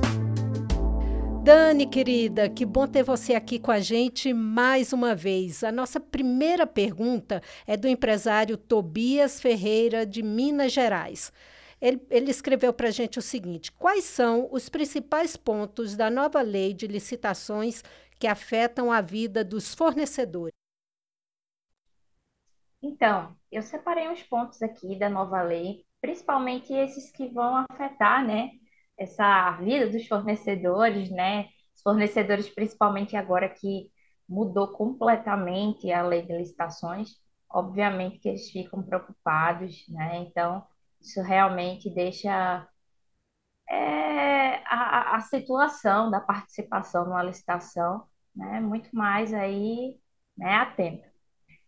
Dani, 1.44 1.86
querida, 1.86 2.50
que 2.50 2.66
bom 2.66 2.88
ter 2.88 3.04
você 3.04 3.36
aqui 3.36 3.60
com 3.60 3.70
a 3.70 3.82
gente 3.82 4.34
mais 4.34 4.94
uma 4.94 5.14
vez. 5.14 5.62
A 5.62 5.74
nossa 5.74 6.00
primeira 6.00 6.66
pergunta 6.66 7.42
é 7.68 7.76
do 7.76 7.86
empresário 7.86 8.56
Tobias 8.56 9.42
Ferreira, 9.42 10.06
de 10.06 10.24
Minas 10.24 10.72
Gerais. 10.72 11.34
Ele, 11.82 12.02
ele 12.10 12.32
escreveu 12.32 12.72
para 12.72 12.88
a 12.88 12.92
gente 12.92 13.20
o 13.20 13.22
seguinte: 13.22 13.74
quais 13.74 14.06
são 14.06 14.48
os 14.54 14.70
principais 14.70 15.36
pontos 15.36 15.98
da 15.98 16.10
nova 16.10 16.42
lei 16.42 16.74
de 16.74 16.88
licitações 16.88 17.84
que 18.18 18.26
afetam 18.26 18.90
a 18.90 19.02
vida 19.02 19.44
dos 19.44 19.76
fornecedores? 19.76 20.54
Então, 22.82 23.36
eu 23.52 23.62
separei 23.62 24.08
uns 24.08 24.24
pontos 24.24 24.62
aqui 24.62 24.98
da 24.98 25.10
nova 25.10 25.42
lei, 25.42 25.86
principalmente 26.00 26.72
esses 26.72 27.12
que 27.12 27.28
vão 27.28 27.66
afetar, 27.70 28.26
né, 28.26 28.52
essa 28.98 29.52
vida 29.58 29.90
dos 29.90 30.08
fornecedores, 30.08 31.10
né? 31.10 31.48
Os 31.76 31.82
fornecedores, 31.82 32.50
principalmente 32.50 33.16
agora 33.16 33.50
que 33.50 33.92
mudou 34.28 34.70
completamente 34.70 35.92
a 35.92 36.02
lei 36.04 36.22
de 36.24 36.36
licitações, 36.38 37.10
obviamente 37.50 38.20
que 38.20 38.30
eles 38.30 38.50
ficam 38.50 38.82
preocupados, 38.84 39.86
né? 39.90 40.18
Então, 40.18 40.66
isso 41.02 41.22
realmente 41.22 41.90
deixa 41.94 42.68
é, 43.70 44.56
a, 44.66 45.16
a 45.18 45.20
situação 45.22 46.10
da 46.12 46.20
participação 46.20 47.06
numa 47.06 47.24
licitação 47.24 48.06
né, 48.36 48.60
muito 48.60 48.96
mais 48.96 49.34
aí 49.34 50.00
né, 50.38 50.56
atenta. 50.56 51.12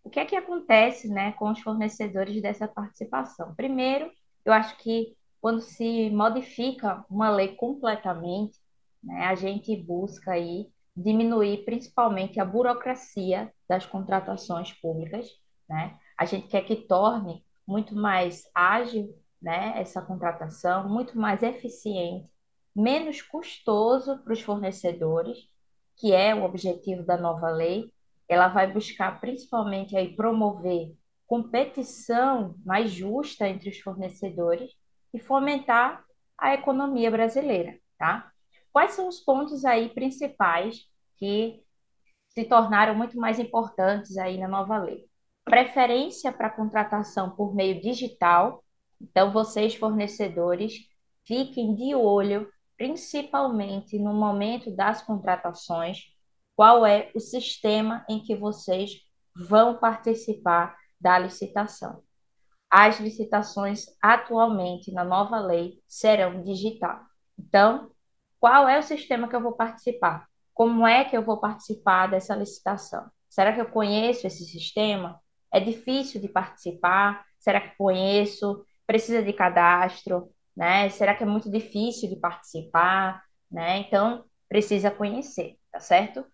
O 0.04 0.10
que 0.10 0.20
é 0.20 0.26
que 0.26 0.36
acontece 0.36 1.10
né, 1.10 1.32
com 1.34 1.52
os 1.52 1.60
fornecedores 1.62 2.42
dessa 2.42 2.68
participação? 2.68 3.56
Primeiro, 3.56 4.12
eu 4.46 4.54
acho 4.54 4.78
que 4.78 5.16
quando 5.46 5.62
se 5.62 6.10
modifica 6.10 7.06
uma 7.08 7.30
lei 7.30 7.50
completamente, 7.50 8.58
né, 9.04 9.28
a 9.28 9.36
gente 9.36 9.76
busca 9.78 10.32
aí 10.32 10.68
diminuir 10.98 11.64
principalmente 11.66 12.40
a 12.40 12.46
burocracia 12.46 13.54
das 13.70 13.86
contratações 13.86 14.74
públicas, 14.74 15.30
né? 15.70 16.00
A 16.18 16.26
gente 16.26 16.48
quer 16.48 16.64
que 16.66 16.76
torne 16.76 17.46
muito 17.68 17.96
mais 17.96 18.50
ágil, 18.56 19.16
né, 19.40 19.80
essa 19.80 20.02
contratação, 20.02 20.90
muito 20.90 21.16
mais 21.16 21.44
eficiente, 21.44 22.28
menos 22.76 23.22
custoso 23.22 24.18
para 24.24 24.34
os 24.34 24.42
fornecedores, 24.42 25.48
que 25.96 26.12
é 26.12 26.34
o 26.34 26.44
objetivo 26.44 27.04
da 27.04 27.18
nova 27.18 27.52
lei. 27.52 27.94
Ela 28.28 28.48
vai 28.48 28.74
buscar 28.74 29.22
principalmente 29.22 29.96
aí 29.96 30.16
promover 30.16 30.96
competição 31.28 32.56
mais 32.66 32.90
justa 32.90 33.48
entre 33.48 33.70
os 33.70 33.78
fornecedores 33.78 34.72
e 35.16 35.20
fomentar 35.20 36.04
a 36.38 36.54
economia 36.54 37.10
brasileira, 37.10 37.80
tá? 37.98 38.30
Quais 38.72 38.92
são 38.92 39.08
os 39.08 39.22
pontos 39.22 39.64
aí 39.64 39.88
principais 39.88 40.82
que 41.16 41.64
se 42.28 42.44
tornaram 42.44 42.94
muito 42.94 43.18
mais 43.18 43.40
importantes 43.40 44.18
aí 44.18 44.38
na 44.38 44.50
nova 44.50 44.78
lei? 44.78 45.06
Preferência 45.46 46.34
para 46.34 46.50
contratação 46.50 47.34
por 47.34 47.56
meio 47.56 47.80
digital. 47.80 48.62
Então, 49.02 49.32
vocês 49.32 49.76
fornecedores 49.76 50.74
fiquem 51.26 51.74
de 51.74 51.96
olho, 51.96 52.52
principalmente 52.78 53.98
no 53.98 54.14
momento 54.14 54.70
das 54.76 55.02
contratações, 55.02 56.00
qual 56.58 56.86
é 56.86 57.10
o 57.16 57.22
sistema 57.22 58.06
em 58.10 58.22
que 58.22 58.36
vocês 58.36 58.92
vão 59.34 59.78
participar 59.78 60.76
da 61.00 61.18
licitação 61.18 62.05
as 62.78 63.00
licitações 63.00 63.86
atualmente 64.02 64.92
na 64.92 65.06
nova 65.06 65.40
lei 65.40 65.82
serão 65.88 66.44
digital. 66.44 67.00
Então, 67.40 67.90
qual 68.38 68.68
é 68.68 68.78
o 68.78 68.84
sistema 68.84 69.30
que 69.30 69.36
eu 69.36 69.40
vou 69.40 69.54
participar? 69.54 70.28
Como 70.54 70.86
é 70.86 71.06
que 71.06 71.16
eu 71.16 71.24
vou 71.24 71.40
participar 71.40 72.08
dessa 72.08 72.36
licitação? 72.36 73.10
Será 73.30 73.54
que 73.54 73.62
eu 73.62 73.70
conheço 73.70 74.28
esse 74.28 74.44
sistema? 74.44 75.22
É 75.54 75.62
difícil 75.62 76.20
de 76.20 76.28
participar? 76.28 77.26
Será 77.40 77.62
que 77.62 77.78
conheço? 77.78 78.66
Precisa 78.86 79.24
de 79.24 79.32
cadastro? 79.32 80.30
Né? 80.54 80.90
Será 80.90 81.16
que 81.16 81.24
é 81.24 81.26
muito 81.26 81.50
difícil 81.50 82.10
de 82.10 82.18
participar? 82.18 83.24
Né? 83.50 83.78
Então, 83.78 84.26
precisa 84.50 84.92
conhecer, 84.92 85.56
tá 85.72 85.80
certo? 85.80 86.26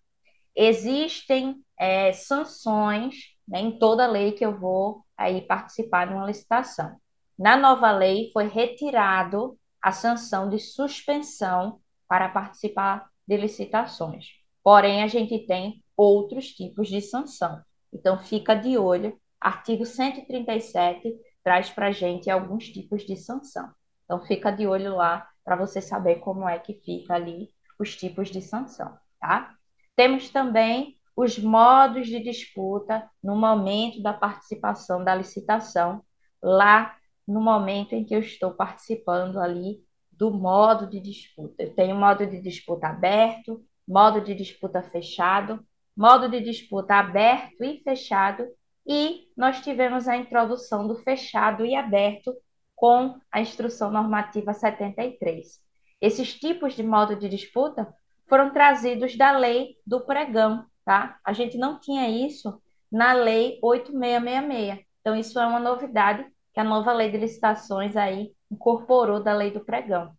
Existem 0.56 1.62
é, 1.78 2.12
sanções 2.12 3.14
né, 3.46 3.60
em 3.60 3.78
toda 3.78 4.08
lei 4.08 4.32
que 4.32 4.44
eu 4.44 4.58
vou 4.58 5.04
aí 5.22 5.40
participar 5.42 6.06
de 6.06 6.14
uma 6.14 6.26
licitação. 6.26 6.96
Na 7.38 7.56
nova 7.56 7.90
lei 7.90 8.30
foi 8.32 8.46
retirado 8.46 9.58
a 9.80 9.90
sanção 9.90 10.48
de 10.48 10.58
suspensão 10.58 11.80
para 12.06 12.28
participar 12.28 13.08
de 13.26 13.36
licitações. 13.36 14.26
Porém, 14.62 15.02
a 15.02 15.06
gente 15.06 15.46
tem 15.46 15.82
outros 15.96 16.48
tipos 16.48 16.88
de 16.88 17.00
sanção. 17.00 17.60
Então, 17.92 18.18
fica 18.18 18.54
de 18.54 18.78
olho. 18.78 19.18
Artigo 19.40 19.84
137 19.84 21.14
traz 21.42 21.70
para 21.70 21.88
a 21.88 21.92
gente 21.92 22.30
alguns 22.30 22.68
tipos 22.68 23.04
de 23.04 23.16
sanção. 23.16 23.70
Então, 24.04 24.20
fica 24.24 24.50
de 24.50 24.66
olho 24.66 24.94
lá 24.94 25.28
para 25.44 25.56
você 25.56 25.80
saber 25.80 26.16
como 26.16 26.48
é 26.48 26.58
que 26.58 26.74
fica 26.74 27.14
ali 27.14 27.48
os 27.78 27.96
tipos 27.96 28.30
de 28.30 28.40
sanção, 28.40 28.96
tá? 29.20 29.54
Temos 29.96 30.30
também 30.30 30.96
os 31.16 31.38
modos 31.38 32.06
de 32.06 32.20
disputa 32.20 33.08
no 33.22 33.36
momento 33.36 34.02
da 34.02 34.12
participação 34.12 35.04
da 35.04 35.14
licitação, 35.14 36.02
lá 36.42 36.96
no 37.26 37.40
momento 37.40 37.94
em 37.94 38.04
que 38.04 38.14
eu 38.14 38.20
estou 38.20 38.52
participando 38.52 39.38
ali 39.38 39.82
do 40.10 40.30
modo 40.30 40.86
de 40.86 41.00
disputa. 41.00 41.62
Eu 41.62 41.74
tenho 41.74 41.96
modo 41.96 42.26
de 42.26 42.40
disputa 42.40 42.88
aberto, 42.88 43.64
modo 43.86 44.20
de 44.20 44.34
disputa 44.34 44.82
fechado, 44.82 45.64
modo 45.96 46.28
de 46.28 46.40
disputa 46.40 46.94
aberto 46.94 47.62
e 47.62 47.82
fechado, 47.82 48.46
e 48.86 49.28
nós 49.36 49.60
tivemos 49.60 50.08
a 50.08 50.16
introdução 50.16 50.86
do 50.88 50.96
fechado 50.96 51.64
e 51.64 51.74
aberto 51.74 52.34
com 52.74 53.16
a 53.30 53.40
instrução 53.40 53.90
normativa 53.90 54.52
73. 54.52 55.60
Esses 56.00 56.34
tipos 56.34 56.74
de 56.74 56.82
modo 56.82 57.14
de 57.14 57.28
disputa 57.28 57.92
foram 58.28 58.52
trazidos 58.52 59.16
da 59.16 59.30
lei 59.30 59.76
do 59.86 60.00
pregão, 60.00 60.66
tá? 60.84 61.18
A 61.24 61.32
gente 61.32 61.56
não 61.56 61.78
tinha 61.78 62.08
isso 62.08 62.60
na 62.90 63.12
lei 63.12 63.58
8666. 63.62 64.86
Então, 65.00 65.16
isso 65.16 65.38
é 65.38 65.46
uma 65.46 65.58
novidade 65.58 66.24
que 66.52 66.60
a 66.60 66.64
nova 66.64 66.92
lei 66.92 67.10
de 67.10 67.18
licitações 67.18 67.96
aí 67.96 68.32
incorporou 68.50 69.22
da 69.22 69.32
lei 69.32 69.50
do 69.50 69.64
pregão. 69.64 70.12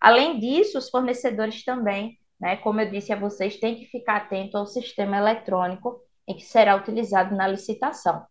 Além 0.00 0.38
disso, 0.38 0.78
os 0.78 0.88
fornecedores 0.88 1.64
também, 1.64 2.18
né, 2.40 2.56
como 2.56 2.80
eu 2.80 2.90
disse 2.90 3.12
a 3.12 3.18
vocês, 3.18 3.58
têm 3.58 3.76
que 3.76 3.86
ficar 3.86 4.16
atento 4.16 4.56
ao 4.56 4.66
sistema 4.66 5.16
eletrônico 5.18 6.00
em 6.26 6.36
que 6.36 6.44
será 6.44 6.76
utilizado 6.76 7.34
na 7.34 7.46
licitação. 7.46 8.24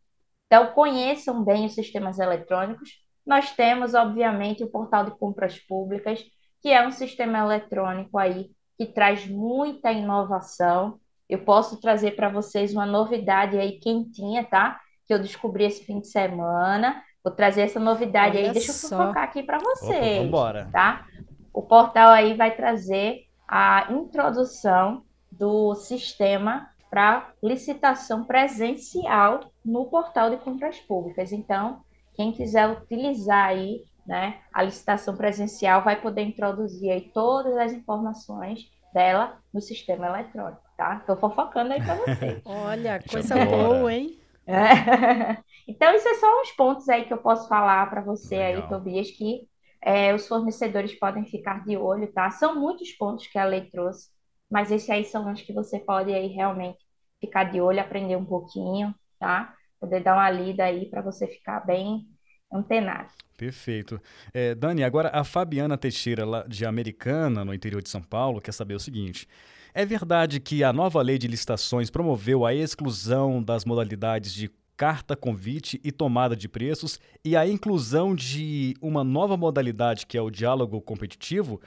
Então, 0.48 0.74
conheçam 0.74 1.44
bem 1.44 1.66
os 1.66 1.76
sistemas 1.76 2.18
eletrônicos. 2.18 2.90
Nós 3.26 3.52
temos, 3.52 3.94
obviamente, 3.94 4.64
o 4.64 4.72
portal 4.72 5.06
de 5.06 5.12
compras 5.12 5.60
públicas, 5.60 6.24
que 6.62 6.70
é 6.70 6.86
um 6.86 6.92
sistema 6.92 7.38
eletrônico 7.38 8.18
aí 8.18 8.50
que 8.78 8.88
traz 8.88 9.28
muita 9.28 9.92
inovação. 9.92 11.00
Eu 11.30 11.40
posso 11.40 11.80
trazer 11.80 12.16
para 12.16 12.30
vocês 12.30 12.74
uma 12.74 12.86
novidade 12.86 13.58
aí 13.58 13.74
quentinha, 13.80 14.44
tá? 14.44 14.80
Que 15.06 15.14
eu 15.14 15.20
descobri 15.20 15.64
esse 15.64 15.84
fim 15.84 16.00
de 16.00 16.08
semana. 16.08 17.04
Vou 17.24 17.34
trazer 17.34 17.62
essa 17.62 17.80
novidade 17.80 18.38
Olha 18.38 18.48
aí. 18.48 18.54
Deixa 18.54 18.74
só. 18.74 19.00
eu 19.00 19.08
focar 19.08 19.24
aqui 19.24 19.44
para 19.44 19.60
vocês. 19.60 20.28
Opa, 20.28 20.68
tá? 20.72 21.06
O 21.54 21.62
portal 21.62 22.10
aí 22.10 22.34
vai 22.34 22.56
trazer 22.56 23.26
a 23.48 23.88
introdução 23.92 25.04
do 25.32 25.76
sistema 25.76 26.70
para 26.90 27.32
licitação 27.44 28.24
presencial 28.24 29.52
no 29.64 29.86
portal 29.86 30.30
de 30.30 30.38
compras 30.38 30.80
públicas. 30.80 31.32
Então, 31.32 31.82
quem 32.16 32.32
quiser 32.32 32.68
utilizar 32.70 33.48
aí, 33.48 33.84
né, 34.06 34.40
a 34.54 34.64
licitação 34.64 35.16
presencial 35.16 35.84
vai 35.84 36.02
poder 36.02 36.24
introduzir 36.24 36.92
aí 36.92 37.02
todas 37.14 37.56
as 37.58 37.72
informações 37.72 38.70
dela 38.94 39.38
no 39.54 39.62
sistema 39.62 40.08
eletrônico, 40.08 40.62
tá? 40.80 40.96
Estou 40.96 41.18
fofocando 41.18 41.74
aí 41.74 41.84
para 41.84 41.96
vocês. 41.96 42.42
Olha, 42.46 43.04
coisa 43.04 43.36
boa, 43.46 43.94
hein? 43.94 44.18
É. 44.48 45.38
Então, 45.68 45.94
isso 45.94 46.08
é 46.08 46.16
só 46.16 46.42
uns 46.42 46.52
pontos 46.54 46.90
aí 46.90 47.06
que 47.06 47.14
eu 47.14 47.20
posso 47.20 47.48
falar 47.48 47.88
para 47.92 48.02
você 48.02 48.36
Legal. 48.36 48.64
aí, 48.64 48.70
Tobias, 48.70 49.12
que 49.12 49.48
é, 49.84 50.16
os 50.16 50.28
fornecedores 50.28 50.98
podem 50.98 51.24
ficar 51.28 51.64
de 51.64 51.78
olho, 51.78 52.12
tá? 52.12 52.32
São 52.32 52.60
muitos 52.60 52.92
pontos 52.94 53.28
que 53.28 53.38
a 53.38 53.46
lei 53.46 53.70
trouxe, 53.70 54.10
mas 54.50 54.72
esses 54.72 54.90
aí 54.90 55.06
são 55.06 55.32
os 55.32 55.44
que 55.44 55.54
você 55.54 55.78
pode 55.78 56.12
aí 56.12 56.26
realmente 56.26 56.80
ficar 57.22 57.44
de 57.44 57.62
olho, 57.62 57.80
aprender 57.80 58.16
um 58.16 58.26
pouquinho, 58.26 58.96
tá? 59.20 59.54
Poder 59.80 60.02
dar 60.02 60.16
uma 60.16 60.32
lida 60.32 60.64
aí 60.64 60.90
para 60.90 61.04
você 61.04 61.28
ficar 61.28 61.60
bem 61.60 62.08
antenado. 62.52 63.14
Perfeito. 63.38 64.02
É, 64.34 64.56
Dani, 64.56 64.84
agora 64.84 65.12
a 65.14 65.24
Fabiana 65.24 65.78
Teixeira, 65.78 66.26
de 66.48 66.66
Americana, 66.66 67.46
no 67.46 67.54
interior 67.54 67.84
de 67.84 67.90
São 67.90 68.02
Paulo, 68.02 68.42
quer 68.42 68.54
saber 68.54 68.74
o 68.74 68.80
seguinte. 68.80 69.28
É 69.74 69.86
verdade 69.86 70.40
que 70.40 70.64
a 70.64 70.74
nova 70.74 71.02
lei 71.02 71.18
de 71.18 71.28
licitações 71.28 71.90
promoveu 71.90 72.46
a 72.46 72.54
exclusão 72.54 73.42
das 73.42 73.66
modalidades 73.66 74.34
de 74.34 74.50
carta 74.76 75.16
convite 75.16 75.80
e 75.84 75.92
tomada 75.92 76.36
de 76.36 76.48
preços 76.48 77.00
e 77.24 77.36
a 77.36 77.46
inclusão 77.46 78.16
de 78.16 78.74
uma 78.82 79.04
nova 79.04 79.36
modalidade 79.36 80.06
que 80.06 80.18
é 80.18 80.22
o 80.22 80.30
diálogo 80.30 80.82
competitivo? 80.82 81.62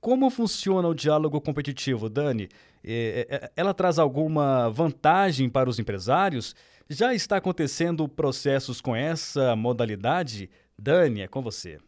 Como 0.00 0.28
funciona 0.30 0.88
o 0.88 0.94
diálogo 0.94 1.40
competitivo, 1.40 2.08
Dani? 2.08 2.48
É, 2.84 3.26
é, 3.30 3.52
ela 3.56 3.72
traz 3.72 3.98
alguma 3.98 4.68
vantagem 4.68 5.48
para 5.48 5.70
os 5.70 5.78
empresários? 5.78 6.54
Já 6.88 7.14
está 7.14 7.36
acontecendo 7.36 8.08
processos 8.08 8.80
com 8.80 8.94
essa 8.94 9.56
modalidade? 9.56 10.50
Dani, 10.78 11.22
é 11.22 11.28
com 11.28 11.42
você. 11.42 11.78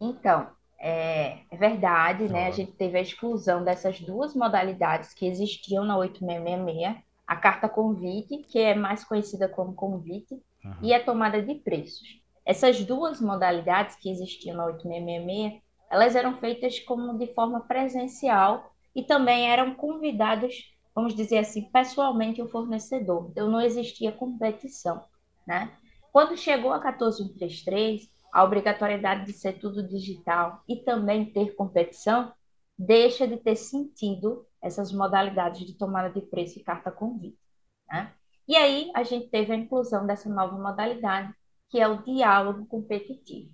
Então, 0.00 0.48
é, 0.78 1.38
é 1.50 1.56
verdade, 1.56 2.28
né? 2.28 2.46
A 2.46 2.50
gente 2.50 2.72
teve 2.72 2.98
a 2.98 3.02
exclusão 3.02 3.64
dessas 3.64 4.00
duas 4.00 4.34
modalidades 4.34 5.14
que 5.14 5.26
existiam 5.26 5.84
na 5.84 5.96
8666, 5.98 7.04
a 7.26 7.36
carta 7.36 7.68
convite, 7.68 8.38
que 8.38 8.58
é 8.58 8.74
mais 8.74 9.02
conhecida 9.02 9.48
como 9.48 9.74
convite, 9.74 10.34
uhum. 10.64 10.74
e 10.82 10.94
a 10.94 11.02
tomada 11.02 11.42
de 11.42 11.54
preços. 11.56 12.20
Essas 12.44 12.84
duas 12.84 13.20
modalidades 13.20 13.96
que 13.96 14.10
existiam 14.10 14.56
na 14.56 14.66
8666 14.66 15.66
elas 15.90 16.16
eram 16.16 16.38
feitas 16.38 16.80
como 16.80 17.16
de 17.18 17.32
forma 17.32 17.60
presencial 17.60 18.72
e 18.94 19.02
também 19.02 19.50
eram 19.50 19.74
convidados, 19.74 20.74
vamos 20.94 21.14
dizer 21.14 21.38
assim, 21.38 21.62
pessoalmente 21.70 22.42
o 22.42 22.48
fornecedor. 22.48 23.28
Então 23.30 23.50
não 23.50 23.60
existia 23.60 24.12
competição, 24.12 25.04
né? 25.46 25.70
Quando 26.12 26.36
chegou 26.36 26.72
a 26.72 26.80
14133, 26.80 28.10
a 28.36 28.44
obrigatoriedade 28.44 29.24
de 29.24 29.32
ser 29.32 29.54
tudo 29.54 29.82
digital 29.82 30.62
e 30.68 30.76
também 30.76 31.32
ter 31.32 31.54
competição 31.54 32.34
deixa 32.78 33.26
de 33.26 33.38
ter 33.38 33.56
sentido 33.56 34.46
essas 34.60 34.92
modalidades 34.92 35.66
de 35.66 35.72
tomada 35.72 36.10
de 36.10 36.20
preço 36.20 36.58
e 36.58 36.62
carta 36.62 36.90
convite, 36.90 37.38
né? 37.88 38.12
E 38.46 38.54
aí 38.54 38.90
a 38.94 39.02
gente 39.04 39.28
teve 39.28 39.54
a 39.54 39.56
inclusão 39.56 40.06
dessa 40.06 40.28
nova 40.28 40.54
modalidade, 40.58 41.32
que 41.70 41.80
é 41.80 41.88
o 41.88 42.02
diálogo 42.02 42.66
competitivo. 42.66 43.50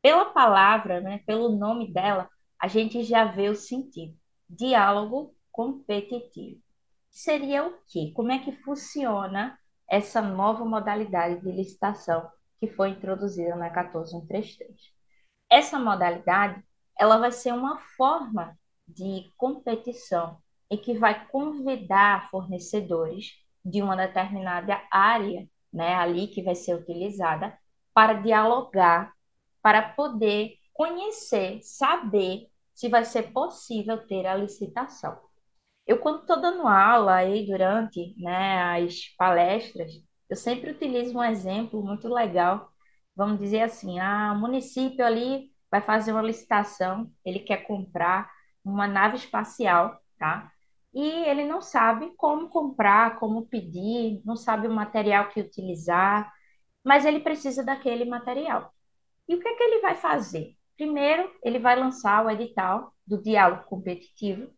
Pela 0.00 0.24
palavra, 0.24 1.02
né, 1.02 1.18
pelo 1.26 1.54
nome 1.54 1.92
dela, 1.92 2.26
a 2.58 2.66
gente 2.66 3.02
já 3.02 3.26
vê 3.26 3.50
o 3.50 3.54
sentido. 3.54 4.16
Diálogo 4.48 5.34
competitivo. 5.52 6.62
Seria 7.10 7.66
o 7.66 7.74
quê? 7.86 8.10
Como 8.16 8.32
é 8.32 8.38
que 8.38 8.52
funciona 8.62 9.58
essa 9.86 10.22
nova 10.22 10.64
modalidade 10.64 11.42
de 11.42 11.52
licitação 11.52 12.26
que 12.66 12.74
foi 12.74 12.90
introduzida 12.90 13.54
na 13.56 13.68
14133? 13.70 14.92
Essa 15.50 15.78
modalidade, 15.78 16.62
ela 16.98 17.18
vai 17.18 17.30
ser 17.30 17.52
uma 17.52 17.78
forma 17.96 18.58
de 18.88 19.30
competição 19.36 20.38
e 20.70 20.78
que 20.78 20.96
vai 20.98 21.26
convidar 21.28 22.30
fornecedores 22.30 23.32
de 23.64 23.82
uma 23.82 23.96
determinada 23.96 24.82
área, 24.90 25.46
né, 25.72 25.94
ali 25.94 26.28
que 26.28 26.42
vai 26.42 26.54
ser 26.54 26.74
utilizada, 26.74 27.56
para 27.92 28.14
dialogar 28.14 29.12
para 29.62 29.82
poder 29.82 30.54
conhecer, 30.72 31.60
saber 31.62 32.48
se 32.74 32.88
vai 32.88 33.04
ser 33.04 33.32
possível 33.32 34.06
ter 34.06 34.26
a 34.26 34.34
licitação. 34.34 35.18
Eu, 35.86 35.98
quando 35.98 36.20
estou 36.20 36.40
dando 36.40 36.66
aula 36.66 37.14
aí 37.14 37.46
durante 37.46 38.14
né, 38.18 38.78
as 38.78 39.08
palestras, 39.16 39.92
eu 40.28 40.36
sempre 40.36 40.70
utilizo 40.70 41.16
um 41.16 41.24
exemplo 41.24 41.82
muito 41.82 42.08
legal. 42.08 42.70
Vamos 43.16 43.38
dizer 43.38 43.62
assim, 43.62 43.98
ah, 44.00 44.32
o 44.34 44.40
município 44.40 45.04
ali 45.04 45.50
vai 45.70 45.80
fazer 45.80 46.12
uma 46.12 46.22
licitação, 46.22 47.10
ele 47.24 47.40
quer 47.40 47.66
comprar 47.66 48.30
uma 48.64 48.86
nave 48.86 49.16
espacial, 49.16 49.98
tá? 50.18 50.50
E 50.92 51.02
ele 51.28 51.44
não 51.44 51.60
sabe 51.60 52.12
como 52.16 52.48
comprar, 52.48 53.18
como 53.18 53.46
pedir, 53.46 54.22
não 54.24 54.36
sabe 54.36 54.68
o 54.68 54.72
material 54.72 55.28
que 55.30 55.40
utilizar, 55.40 56.32
mas 56.84 57.04
ele 57.04 57.20
precisa 57.20 57.64
daquele 57.64 58.04
material. 58.04 58.72
E 59.28 59.34
o 59.34 59.40
que 59.40 59.48
é 59.48 59.54
que 59.56 59.62
ele 59.62 59.80
vai 59.80 59.94
fazer? 59.96 60.56
Primeiro, 60.76 61.30
ele 61.42 61.58
vai 61.58 61.76
lançar 61.76 62.24
o 62.24 62.30
edital 62.30 62.92
do 63.06 63.20
diálogo 63.22 63.64
competitivo 63.64 64.50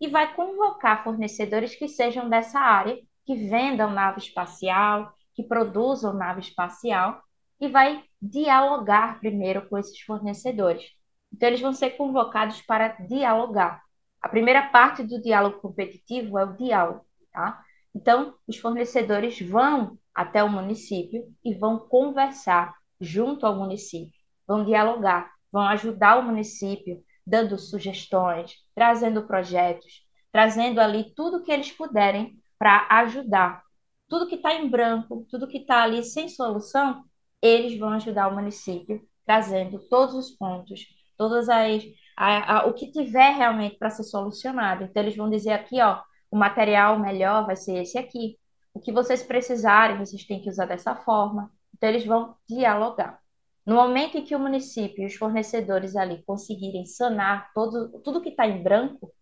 e 0.00 0.08
vai 0.08 0.34
convocar 0.34 1.04
fornecedores 1.04 1.74
que 1.74 1.88
sejam 1.88 2.28
dessa 2.28 2.60
área, 2.60 2.98
que 3.24 3.34
vendam 3.34 3.90
nave 3.90 4.18
espacial, 4.20 5.13
que 5.34 5.42
produzam 5.42 6.14
nave 6.14 6.40
espacial, 6.40 7.22
e 7.60 7.68
vai 7.68 8.04
dialogar 8.20 9.18
primeiro 9.20 9.68
com 9.68 9.78
esses 9.78 10.00
fornecedores. 10.00 10.84
Então, 11.32 11.48
eles 11.48 11.60
vão 11.60 11.72
ser 11.72 11.90
convocados 11.90 12.60
para 12.62 12.88
dialogar. 12.88 13.82
A 14.20 14.28
primeira 14.28 14.68
parte 14.68 15.02
do 15.02 15.20
diálogo 15.20 15.60
competitivo 15.60 16.38
é 16.38 16.44
o 16.44 16.56
diálogo, 16.56 17.04
tá? 17.32 17.62
Então, 17.94 18.34
os 18.46 18.56
fornecedores 18.56 19.40
vão 19.40 19.98
até 20.14 20.42
o 20.42 20.48
município 20.48 21.24
e 21.44 21.54
vão 21.54 21.78
conversar 21.78 22.74
junto 23.00 23.46
ao 23.46 23.56
município, 23.56 24.18
vão 24.46 24.64
dialogar, 24.64 25.30
vão 25.50 25.62
ajudar 25.62 26.18
o 26.18 26.22
município, 26.22 27.02
dando 27.26 27.58
sugestões, 27.58 28.54
trazendo 28.74 29.26
projetos, 29.26 30.04
trazendo 30.30 30.80
ali 30.80 31.12
tudo 31.14 31.42
que 31.42 31.50
eles 31.50 31.72
puderem 31.72 32.38
para 32.58 32.86
ajudar. 32.90 33.63
Tudo 34.08 34.28
que 34.28 34.36
está 34.36 34.54
em 34.54 34.68
branco, 34.68 35.26
tudo 35.30 35.48
que 35.48 35.58
está 35.58 35.82
ali 35.82 36.02
sem 36.04 36.28
solução, 36.28 37.04
eles 37.42 37.78
vão 37.78 37.90
ajudar 37.90 38.28
o 38.28 38.34
município, 38.34 39.06
trazendo 39.24 39.78
todos 39.88 40.14
os 40.14 40.30
pontos, 40.30 40.86
todas 41.16 41.48
as 41.48 41.82
a, 42.16 42.58
a, 42.58 42.66
o 42.66 42.74
que 42.74 42.92
tiver 42.92 43.30
realmente 43.34 43.76
para 43.76 43.90
ser 43.90 44.04
solucionado. 44.04 44.84
Então 44.84 45.02
eles 45.02 45.16
vão 45.16 45.28
dizer 45.28 45.52
aqui, 45.52 45.80
ó, 45.80 46.00
o 46.30 46.36
material 46.36 46.98
melhor 46.98 47.46
vai 47.46 47.56
ser 47.56 47.82
esse 47.82 47.98
aqui. 47.98 48.38
O 48.72 48.80
que 48.80 48.92
vocês 48.92 49.22
precisarem, 49.22 49.98
vocês 49.98 50.24
têm 50.24 50.42
que 50.42 50.50
usar 50.50 50.66
dessa 50.66 50.96
forma. 50.96 51.50
Então, 51.72 51.88
eles 51.88 52.04
vão 52.04 52.36
dialogar. 52.48 53.20
No 53.64 53.76
momento 53.76 54.18
em 54.18 54.24
que 54.24 54.34
o 54.34 54.38
município 54.38 55.02
e 55.02 55.06
os 55.06 55.14
fornecedores 55.14 55.96
ali 55.96 56.22
conseguirem 56.24 56.84
sanar 56.84 57.52
todo, 57.54 58.00
tudo 58.00 58.20
que 58.20 58.30
está 58.30 58.46
em 58.46 58.62
branco, 58.62 59.12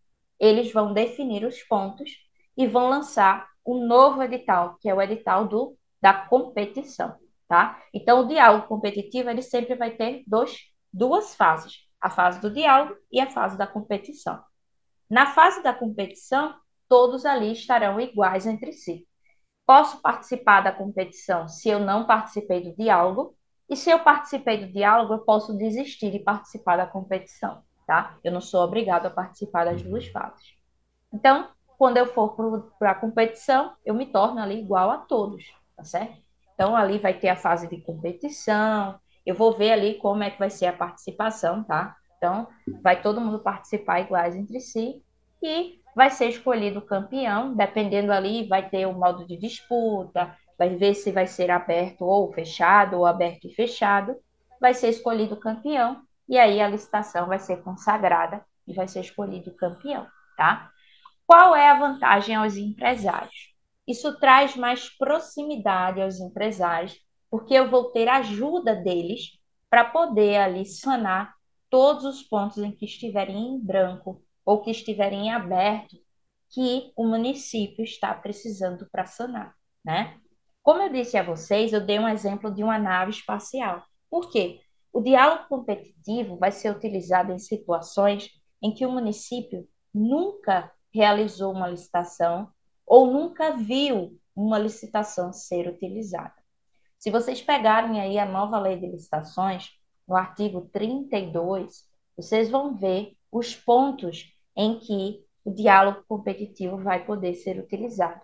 eles 0.41 0.73
vão 0.73 0.93
definir 0.93 1.45
os 1.45 1.63
pontos 1.63 2.11
e 2.57 2.67
vão 2.67 2.89
lançar 2.89 3.47
um 3.67 3.87
novo 3.87 4.23
edital, 4.23 4.77
que 4.81 4.89
é 4.89 4.95
o 4.95 5.01
edital 5.01 5.47
do, 5.47 5.77
da 6.01 6.13
competição. 6.13 7.17
Tá? 7.49 7.81
Então, 7.93 8.21
o 8.21 8.29
diálogo 8.29 8.67
competitivo 8.67 9.29
ele 9.29 9.43
sempre 9.43 9.75
vai 9.75 9.91
ter 9.91 10.23
dois, 10.27 10.59
duas 10.93 11.35
fases: 11.35 11.87
a 12.01 12.09
fase 12.09 12.41
do 12.41 12.51
diálogo 12.51 12.97
e 13.11 13.21
a 13.21 13.31
fase 13.31 13.59
da 13.59 13.67
competição. 13.67 14.43
Na 15.09 15.27
fase 15.27 15.63
da 15.63 15.75
competição, 15.75 16.55
todos 16.89 17.27
ali 17.27 17.53
estarão 17.53 18.01
iguais 18.01 18.47
entre 18.47 18.73
si. 18.73 19.07
Posso 19.67 20.01
participar 20.01 20.63
da 20.63 20.73
competição 20.73 21.47
se 21.47 21.69
eu 21.69 21.79
não 21.79 22.07
participei 22.07 22.63
do 22.63 22.75
diálogo, 22.75 23.37
e 23.69 23.77
se 23.77 23.91
eu 23.91 24.01
participei 24.01 24.59
do 24.59 24.73
diálogo, 24.73 25.15
eu 25.15 25.21
posso 25.21 25.57
desistir 25.57 26.11
de 26.11 26.19
participar 26.19 26.77
da 26.77 26.87
competição. 26.87 27.63
tá? 27.87 28.19
Eu 28.23 28.33
não 28.33 28.41
sou 28.41 28.63
obrigado 28.63 29.07
a 29.07 29.11
participar 29.11 29.65
das 29.65 29.83
duas 29.83 30.07
fases. 30.09 30.55
Então, 31.13 31.49
quando 31.83 31.97
eu 31.97 32.07
for 32.07 32.37
para 32.79 32.93
a 32.93 32.95
competição, 32.95 33.73
eu 33.85 33.93
me 33.93 34.07
torno 34.07 34.39
ali 34.39 34.61
igual 34.61 34.89
a 34.89 34.99
todos, 34.99 35.43
tá 35.77 35.83
certo? 35.83 36.17
Então, 36.55 36.77
ali 36.77 36.97
vai 37.01 37.13
ter 37.13 37.29
a 37.29 37.35
fase 37.35 37.67
de 37.67 37.81
competição, 37.81 39.01
eu 39.27 39.35
vou 39.35 39.59
ver 39.59 39.73
ali 39.73 39.95
como 39.95 40.23
é 40.23 40.31
que 40.31 40.39
vai 40.39 40.49
ser 40.49 40.67
a 40.67 40.73
participação, 40.73 41.65
tá? 41.65 41.97
Então, 42.17 42.47
vai 42.81 43.03
todo 43.03 43.21
mundo 43.21 43.41
participar 43.41 43.99
iguais 43.99 44.37
entre 44.37 44.61
si 44.61 45.03
e 45.43 45.81
vai 45.93 46.09
ser 46.09 46.29
escolhido 46.29 46.79
o 46.79 46.87
campeão, 46.87 47.53
dependendo 47.53 48.13
ali, 48.13 48.47
vai 48.47 48.69
ter 48.69 48.87
o 48.87 48.93
modo 48.93 49.27
de 49.27 49.37
disputa, 49.37 50.39
vai 50.57 50.77
ver 50.77 50.95
se 50.95 51.11
vai 51.11 51.27
ser 51.27 51.51
aberto 51.51 52.03
ou 52.03 52.33
fechado, 52.33 52.97
ou 52.97 53.05
aberto 53.05 53.49
e 53.49 53.55
fechado, 53.57 54.15
vai 54.61 54.73
ser 54.73 54.91
escolhido 54.91 55.35
o 55.35 55.41
campeão, 55.41 56.01
e 56.29 56.39
aí 56.39 56.61
a 56.61 56.69
licitação 56.69 57.27
vai 57.27 57.41
ser 57.41 57.61
consagrada 57.65 58.41
e 58.69 58.73
vai 58.73 58.87
ser 58.87 59.01
escolhido 59.01 59.51
o 59.51 59.57
campeão, 59.57 60.07
tá? 60.37 60.71
Qual 61.27 61.55
é 61.55 61.69
a 61.71 61.79
vantagem 61.79 62.35
aos 62.35 62.57
empresários? 62.57 63.53
Isso 63.87 64.19
traz 64.19 64.57
mais 64.57 64.89
proximidade 64.89 66.01
aos 66.01 66.21
empresários, 66.21 67.01
porque 67.31 67.55
eu 67.55 67.71
vou 67.71 67.91
ter 67.91 68.09
ajuda 68.09 68.75
deles 68.77 69.39
para 69.69 69.85
poder 69.85 70.37
ali 70.37 70.67
sanar 70.67 71.35
todos 71.71 72.05
os 72.05 72.23
pontos 72.23 72.59
em 72.59 72.71
que 72.71 72.85
estiverem 72.85 73.55
em 73.55 73.59
branco 73.59 74.23
ou 74.45 74.61
que 74.61 74.71
estiverem 74.71 75.27
em 75.27 75.33
aberto 75.33 75.97
que 76.51 76.93
o 76.95 77.07
município 77.07 77.83
está 77.83 78.13
precisando 78.13 78.87
para 78.93 79.07
sanar, 79.07 79.55
né? 79.83 80.19
Como 80.63 80.83
eu 80.83 80.93
disse 80.93 81.17
a 81.17 81.23
vocês, 81.23 81.73
eu 81.73 81.85
dei 81.85 81.99
um 81.99 82.09
exemplo 82.09 82.55
de 82.55 82.63
uma 82.63 82.79
nave 82.79 83.11
espacial. 83.11 83.83
Por 84.11 84.31
quê? 84.31 84.61
O 84.93 85.01
diálogo 85.01 85.49
competitivo 85.49 86.37
vai 86.37 86.53
ser 86.53 86.71
utilizado 86.71 87.33
em 87.33 87.39
situações 87.39 88.31
em 88.63 88.73
que 88.73 88.85
o 88.85 88.93
município 88.93 89.67
nunca 89.93 90.71
realizou 90.93 91.53
uma 91.53 91.69
licitação 91.69 92.49
ou 92.87 93.07
nunca 93.07 93.57
viu 93.57 94.19
uma 94.35 94.59
licitação 94.59 95.33
ser 95.33 95.69
utilizada. 95.69 96.35
Se 96.99 97.11
vocês 97.11 97.41
pegarem 97.43 98.01
aí 98.01 98.19
a 98.19 98.27
nova 98.27 98.59
lei 98.59 98.77
de 98.77 98.87
licitações, 98.87 99.71
no 100.07 100.17
artigo 100.17 100.69
32, 100.73 101.85
vocês 102.17 102.51
vão 102.51 102.77
ver 102.77 103.17
os 103.31 103.55
pontos 103.55 104.33
em 104.57 104.79
que 104.79 105.25
o 105.45 105.51
diálogo 105.51 106.05
competitivo 106.07 106.77
vai 106.77 107.05
poder 107.05 107.35
ser 107.35 107.59
utilizado. 107.59 108.21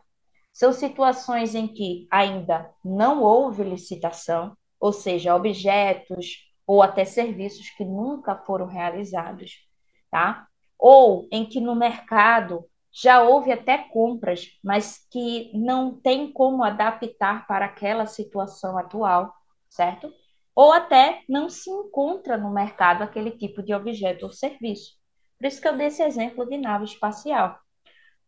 São 0.53 0.73
situações 0.73 1.55
em 1.55 1.69
que 1.69 2.09
ainda 2.11 2.73
não 2.85 3.23
houve 3.23 3.63
licitação, 3.63 4.57
ou 4.81 4.93
seja, 4.93 5.35
objetos 5.35 6.49
ou 6.67 6.83
até 6.83 7.05
serviços 7.05 7.71
que 7.71 7.85
nunca 7.85 8.37
foram 8.37 8.67
realizados, 8.67 9.67
tá? 10.11 10.48
Ou 10.79 11.29
em 11.33 11.45
que 11.47 11.61
no 11.61 11.75
mercado 11.75 12.65
já 12.93 13.23
houve 13.23 13.53
até 13.53 13.79
compras, 13.79 14.47
mas 14.63 15.07
que 15.11 15.51
não 15.55 16.01
tem 16.01 16.33
como 16.33 16.65
adaptar 16.65 17.47
para 17.47 17.67
aquela 17.67 18.07
situação 18.07 18.79
atual, 18.79 19.33
certo? 19.69 20.13
Ou 20.55 20.73
até 20.73 21.23
não 21.29 21.49
se 21.49 21.71
encontra 21.71 22.37
no 22.37 22.51
mercado 22.51 23.03
aquele 23.03 23.31
tipo 23.33 23.63
de 23.63 23.73
objeto 23.75 24.25
ou 24.25 24.33
serviço. 24.33 24.97
Por 25.39 25.47
isso 25.47 25.61
que 25.61 25.69
eu 25.69 25.77
dei 25.77 25.87
esse 25.87 26.03
exemplo 26.03 26.45
de 26.47 26.57
nave 26.57 26.85
espacial. 26.85 27.59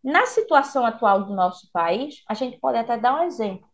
Na 0.02 0.26
situação 0.26 0.86
atual 0.86 1.24
do 1.24 1.34
nosso 1.34 1.70
país, 1.72 2.22
a 2.28 2.34
gente 2.34 2.58
pode 2.58 2.78
até 2.78 2.96
dar 2.96 3.20
um 3.20 3.24
exemplo. 3.24 3.68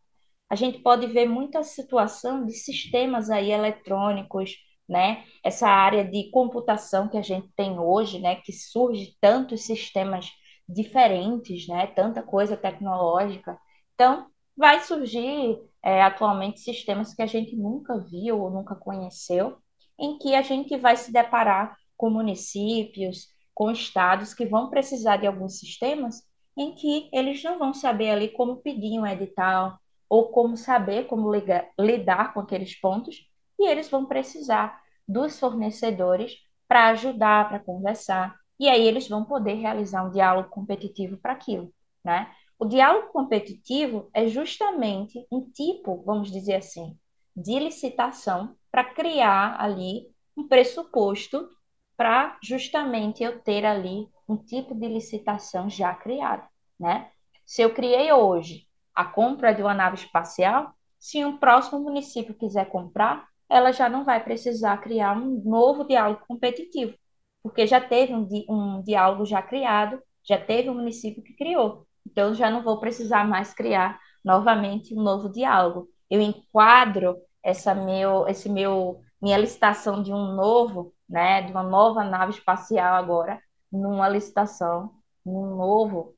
A 0.48 0.54
gente 0.54 0.78
pode 0.78 1.06
ver 1.08 1.28
muita 1.28 1.62
situação 1.62 2.46
de 2.46 2.52
sistemas 2.52 3.30
aí 3.30 3.50
eletrônicos, 3.50 4.54
né? 4.88 5.24
Essa 5.44 5.68
área 5.68 6.04
de 6.04 6.30
computação 6.30 7.08
que 7.08 7.16
a 7.16 7.22
gente 7.22 7.48
tem 7.56 7.78
hoje, 7.78 8.18
né? 8.18 8.36
Que 8.36 8.52
surge 8.52 9.16
tantos 9.20 9.62
sistemas 9.62 10.30
diferentes, 10.68 11.66
né? 11.68 11.86
Tanta 11.88 12.22
coisa 12.22 12.56
tecnológica. 12.56 13.58
Então, 13.94 14.26
vai 14.56 14.80
surgir 14.80 15.58
é, 15.82 16.02
atualmente 16.02 16.60
sistemas 16.60 17.14
que 17.14 17.22
a 17.22 17.26
gente 17.26 17.54
nunca 17.56 17.98
viu 17.98 18.40
ou 18.40 18.50
nunca 18.50 18.74
conheceu, 18.74 19.58
em 19.98 20.18
que 20.18 20.34
a 20.34 20.42
gente 20.42 20.76
vai 20.76 20.96
se 20.96 21.12
deparar 21.12 21.76
com 21.96 22.10
municípios, 22.10 23.28
com 23.54 23.70
estados 23.70 24.34
que 24.34 24.44
vão 24.44 24.68
precisar 24.68 25.16
de 25.16 25.26
alguns 25.26 25.58
sistemas 25.58 26.22
em 26.56 26.74
que 26.74 27.08
eles 27.12 27.42
não 27.42 27.58
vão 27.58 27.74
saber 27.74 28.10
ali 28.10 28.28
como 28.28 28.56
pedir 28.56 28.98
um 28.98 29.06
edital 29.06 29.78
ou 30.08 30.28
como 30.28 30.56
saber 30.56 31.06
como 31.06 31.30
ligar, 31.30 31.68
lidar 31.78 32.32
com 32.32 32.40
aqueles 32.40 32.78
pontos 32.78 33.16
e 33.58 33.68
eles 33.68 33.88
vão 33.88 34.06
precisar 34.06 34.80
dos 35.06 35.38
fornecedores 35.38 36.36
para 36.68 36.88
ajudar, 36.88 37.48
para 37.48 37.60
conversar 37.60 38.36
e 38.58 38.68
aí 38.68 38.86
eles 38.86 39.08
vão 39.08 39.24
poder 39.24 39.54
realizar 39.54 40.04
um 40.04 40.10
diálogo 40.10 40.48
competitivo 40.48 41.16
para 41.18 41.32
aquilo, 41.32 41.72
né? 42.04 42.32
O 42.58 42.64
diálogo 42.64 43.08
competitivo 43.08 44.08
é 44.14 44.26
justamente 44.28 45.26
um 45.30 45.42
tipo, 45.50 46.02
vamos 46.04 46.30
dizer 46.30 46.54
assim, 46.56 46.98
de 47.36 47.58
licitação 47.58 48.56
para 48.70 48.82
criar 48.82 49.60
ali 49.60 50.10
um 50.34 50.48
pressuposto 50.48 51.48
para 51.96 52.38
justamente 52.42 53.22
eu 53.22 53.40
ter 53.40 53.64
ali 53.64 54.08
um 54.28 54.36
tipo 54.36 54.74
de 54.74 54.88
licitação 54.88 55.68
já 55.68 55.94
criado, 55.94 56.46
né? 56.80 57.10
Se 57.44 57.62
eu 57.62 57.72
criei 57.74 58.10
hoje 58.12 58.66
a 58.94 59.04
compra 59.04 59.52
de 59.52 59.62
uma 59.62 59.74
nave 59.74 59.96
espacial, 59.96 60.74
se 60.98 61.24
um 61.24 61.36
próximo 61.36 61.78
município 61.80 62.34
quiser 62.34 62.70
comprar, 62.70 63.28
ela 63.48 63.72
já 63.72 63.88
não 63.88 64.04
vai 64.04 64.22
precisar 64.22 64.78
criar 64.78 65.16
um 65.16 65.42
novo 65.44 65.84
diálogo 65.84 66.22
competitivo, 66.28 66.94
porque 67.42 67.66
já 67.66 67.80
teve 67.80 68.14
um, 68.14 68.24
di 68.26 68.44
um 68.48 68.82
diálogo 68.82 69.24
já 69.24 69.42
criado, 69.42 70.00
já 70.24 70.38
teve 70.38 70.70
um 70.70 70.74
município 70.74 71.22
que 71.22 71.34
criou. 71.34 71.86
Então, 72.06 72.28
eu 72.28 72.34
já 72.34 72.50
não 72.50 72.62
vou 72.62 72.80
precisar 72.80 73.26
mais 73.26 73.52
criar 73.54 74.00
novamente 74.24 74.94
um 74.94 75.02
novo 75.02 75.30
diálogo. 75.30 75.88
Eu 76.10 76.20
enquadro 76.20 77.16
essa 77.42 77.74
meu, 77.74 78.26
esse 78.28 78.48
meu, 78.48 79.00
minha 79.22 79.38
licitação 79.38 80.02
de 80.02 80.12
um 80.12 80.34
novo 80.34 80.94
né, 81.08 81.42
de 81.42 81.52
uma 81.52 81.62
nova 81.62 82.04
nave 82.04 82.32
espacial 82.32 82.94
agora, 82.96 83.40
numa 83.70 84.08
licitação, 84.08 84.92
num 85.24 85.56
novo, 85.56 86.14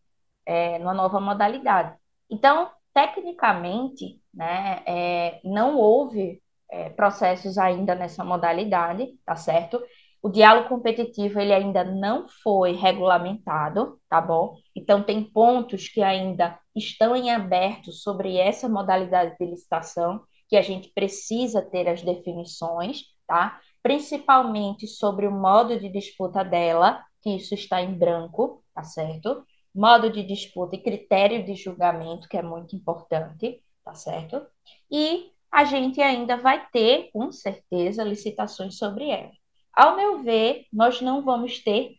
é, 0.47 0.79
numa 0.79 0.95
nova 0.95 1.21
modalidade. 1.21 1.97
Então, 2.31 2.71
tecnicamente, 2.93 4.21
né, 4.33 4.83
é, 4.87 5.41
não 5.45 5.77
houve 5.77 6.43
é, 6.71 6.91
processos 6.91 7.59
ainda 7.59 7.95
nessa 7.95 8.25
modalidade, 8.25 9.09
tá 9.25 9.37
certo? 9.37 9.83
O 10.23 10.29
diálogo 10.29 10.69
competitivo 10.69 11.41
ele 11.41 11.53
ainda 11.53 11.85
não 11.85 12.27
foi 12.43 12.73
regulamentado, 12.73 14.01
tá 14.09 14.21
bom? 14.21 14.57
Então 14.75 15.03
tem 15.03 15.23
pontos 15.23 15.89
que 15.89 16.03
ainda 16.03 16.59
estão 16.75 17.15
em 17.15 17.31
aberto 17.31 17.93
sobre 17.93 18.37
essa 18.37 18.69
modalidade 18.69 19.37
de 19.39 19.47
licitação 19.47 20.21
que 20.49 20.57
a 20.57 20.63
gente 20.63 20.89
precisa 20.89 21.63
ter 21.63 21.89
as 21.89 22.03
definições, 22.03 23.03
tá? 23.27 23.61
principalmente 23.83 24.87
sobre 24.87 25.27
o 25.27 25.33
modo 25.33 25.79
de 25.79 25.89
disputa 25.89 26.45
dela, 26.45 27.03
que 27.23 27.31
isso 27.31 27.55
está 27.55 27.81
em 27.81 27.95
branco, 27.95 28.63
tá 28.75 28.83
certo? 28.83 29.45
Modo 29.75 30.11
de 30.11 30.23
disputa 30.23 30.77
e 30.77 30.83
critério 30.83 31.45
de 31.45 31.55
julgamento, 31.55 32.29
que 32.29 32.37
é 32.37 32.43
muito 32.43 32.75
importante, 32.77 33.63
tá 33.85 33.95
certo? 33.95 34.45
E 34.91 35.33
a 35.51 35.65
gente 35.65 36.01
ainda 36.01 36.37
vai 36.37 36.67
ter, 36.71 37.11
com 37.13 37.31
certeza, 37.33 38.05
licitações 38.05 38.77
sobre 38.77 39.09
ela. 39.09 39.31
Ao 39.73 39.97
meu 39.97 40.23
ver, 40.23 40.67
nós 40.73 41.01
não 41.01 41.23
vamos 41.25 41.63
ter 41.63 41.97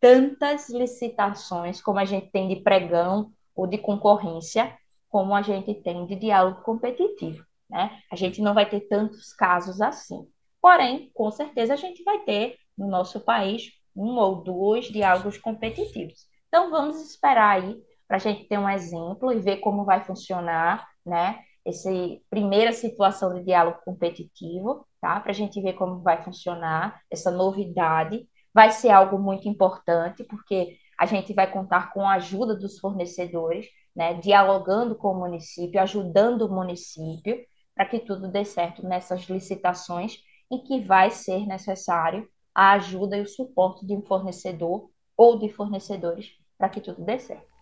tantas 0.00 0.68
licitações 0.68 1.80
como 1.80 1.98
a 1.98 2.04
gente 2.04 2.30
tem 2.30 2.48
de 2.48 2.56
pregão 2.56 3.32
ou 3.54 3.66
de 3.66 3.78
concorrência, 3.78 4.76
como 5.08 5.34
a 5.34 5.42
gente 5.42 5.74
tem 5.74 6.04
de 6.06 6.16
diálogo 6.16 6.62
competitivo. 6.62 7.44
Né? 7.70 7.98
A 8.10 8.16
gente 8.16 8.42
não 8.42 8.52
vai 8.52 8.68
ter 8.68 8.80
tantos 8.80 9.32
casos 9.32 9.80
assim. 9.80 10.28
Porém, 10.60 11.10
com 11.14 11.30
certeza 11.30 11.74
a 11.74 11.76
gente 11.76 12.02
vai 12.02 12.20
ter 12.20 12.56
no 12.76 12.88
nosso 12.88 13.20
país 13.20 13.72
um 13.96 14.16
ou 14.18 14.42
dois 14.42 14.86
diálogos 14.86 15.38
competitivos. 15.38 16.26
Então, 16.48 16.70
vamos 16.70 17.00
esperar 17.00 17.60
aí 17.60 17.82
para 18.06 18.16
a 18.16 18.20
gente 18.20 18.44
ter 18.44 18.58
um 18.58 18.68
exemplo 18.68 19.32
e 19.32 19.40
ver 19.40 19.58
como 19.58 19.84
vai 19.84 20.04
funcionar, 20.04 20.88
né? 21.04 21.40
Essa 21.64 21.90
primeira 22.28 22.72
situação 22.72 23.34
de 23.34 23.44
diálogo 23.44 23.78
competitivo, 23.84 24.86
tá? 25.00 25.20
Para 25.20 25.30
a 25.30 25.34
gente 25.34 25.60
ver 25.60 25.74
como 25.74 26.02
vai 26.02 26.22
funcionar 26.22 27.00
essa 27.10 27.30
novidade. 27.30 28.28
Vai 28.52 28.70
ser 28.70 28.90
algo 28.90 29.18
muito 29.18 29.48
importante, 29.48 30.22
porque 30.24 30.76
a 30.98 31.06
gente 31.06 31.32
vai 31.32 31.50
contar 31.50 31.92
com 31.92 32.06
a 32.06 32.14
ajuda 32.14 32.54
dos 32.54 32.78
fornecedores, 32.78 33.66
né? 33.96 34.14
Dialogando 34.14 34.94
com 34.94 35.08
o 35.08 35.18
município, 35.18 35.80
ajudando 35.80 36.42
o 36.42 36.52
município, 36.52 37.38
para 37.74 37.86
que 37.86 37.98
tudo 37.98 38.28
dê 38.28 38.44
certo 38.44 38.86
nessas 38.86 39.22
licitações 39.28 40.18
em 40.50 40.62
que 40.62 40.80
vai 40.80 41.10
ser 41.10 41.46
necessário 41.46 42.28
a 42.54 42.72
ajuda 42.72 43.16
e 43.16 43.22
o 43.22 43.28
suporte 43.28 43.84
de 43.84 43.94
um 43.94 44.02
fornecedor 44.02 44.88
ou 45.16 45.38
de 45.38 45.48
fornecedores 45.48 46.30
para 46.56 46.68
que 46.68 46.80
tudo 46.80 47.04
dê 47.04 47.18
certo. 47.18 47.53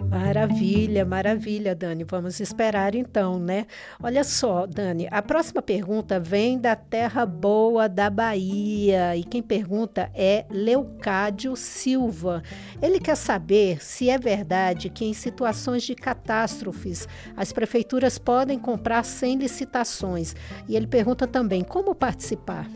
Maravilha, 0.00 1.04
maravilha, 1.04 1.74
Dani. 1.74 2.04
Vamos 2.04 2.40
esperar 2.40 2.94
então, 2.94 3.38
né? 3.38 3.66
Olha 4.02 4.24
só, 4.24 4.66
Dani, 4.66 5.06
a 5.10 5.22
próxima 5.22 5.62
pergunta 5.62 6.18
vem 6.18 6.58
da 6.58 6.74
Terra 6.74 7.24
Boa 7.24 7.88
da 7.88 8.10
Bahia 8.10 9.16
e 9.16 9.22
quem 9.22 9.42
pergunta 9.42 10.10
é 10.12 10.46
Leucádio 10.50 11.54
Silva. 11.56 12.42
Ele 12.82 12.98
quer 12.98 13.16
saber 13.16 13.82
se 13.82 14.10
é 14.10 14.18
verdade 14.18 14.90
que 14.90 15.04
em 15.04 15.14
situações 15.14 15.84
de 15.84 15.94
catástrofes 15.94 17.08
as 17.36 17.52
prefeituras 17.52 18.18
podem 18.18 18.58
comprar 18.58 19.04
sem 19.04 19.36
licitações. 19.36 20.34
E 20.68 20.76
ele 20.76 20.86
pergunta 20.86 21.26
também 21.26 21.62
como 21.62 21.94
participar. 21.94 22.66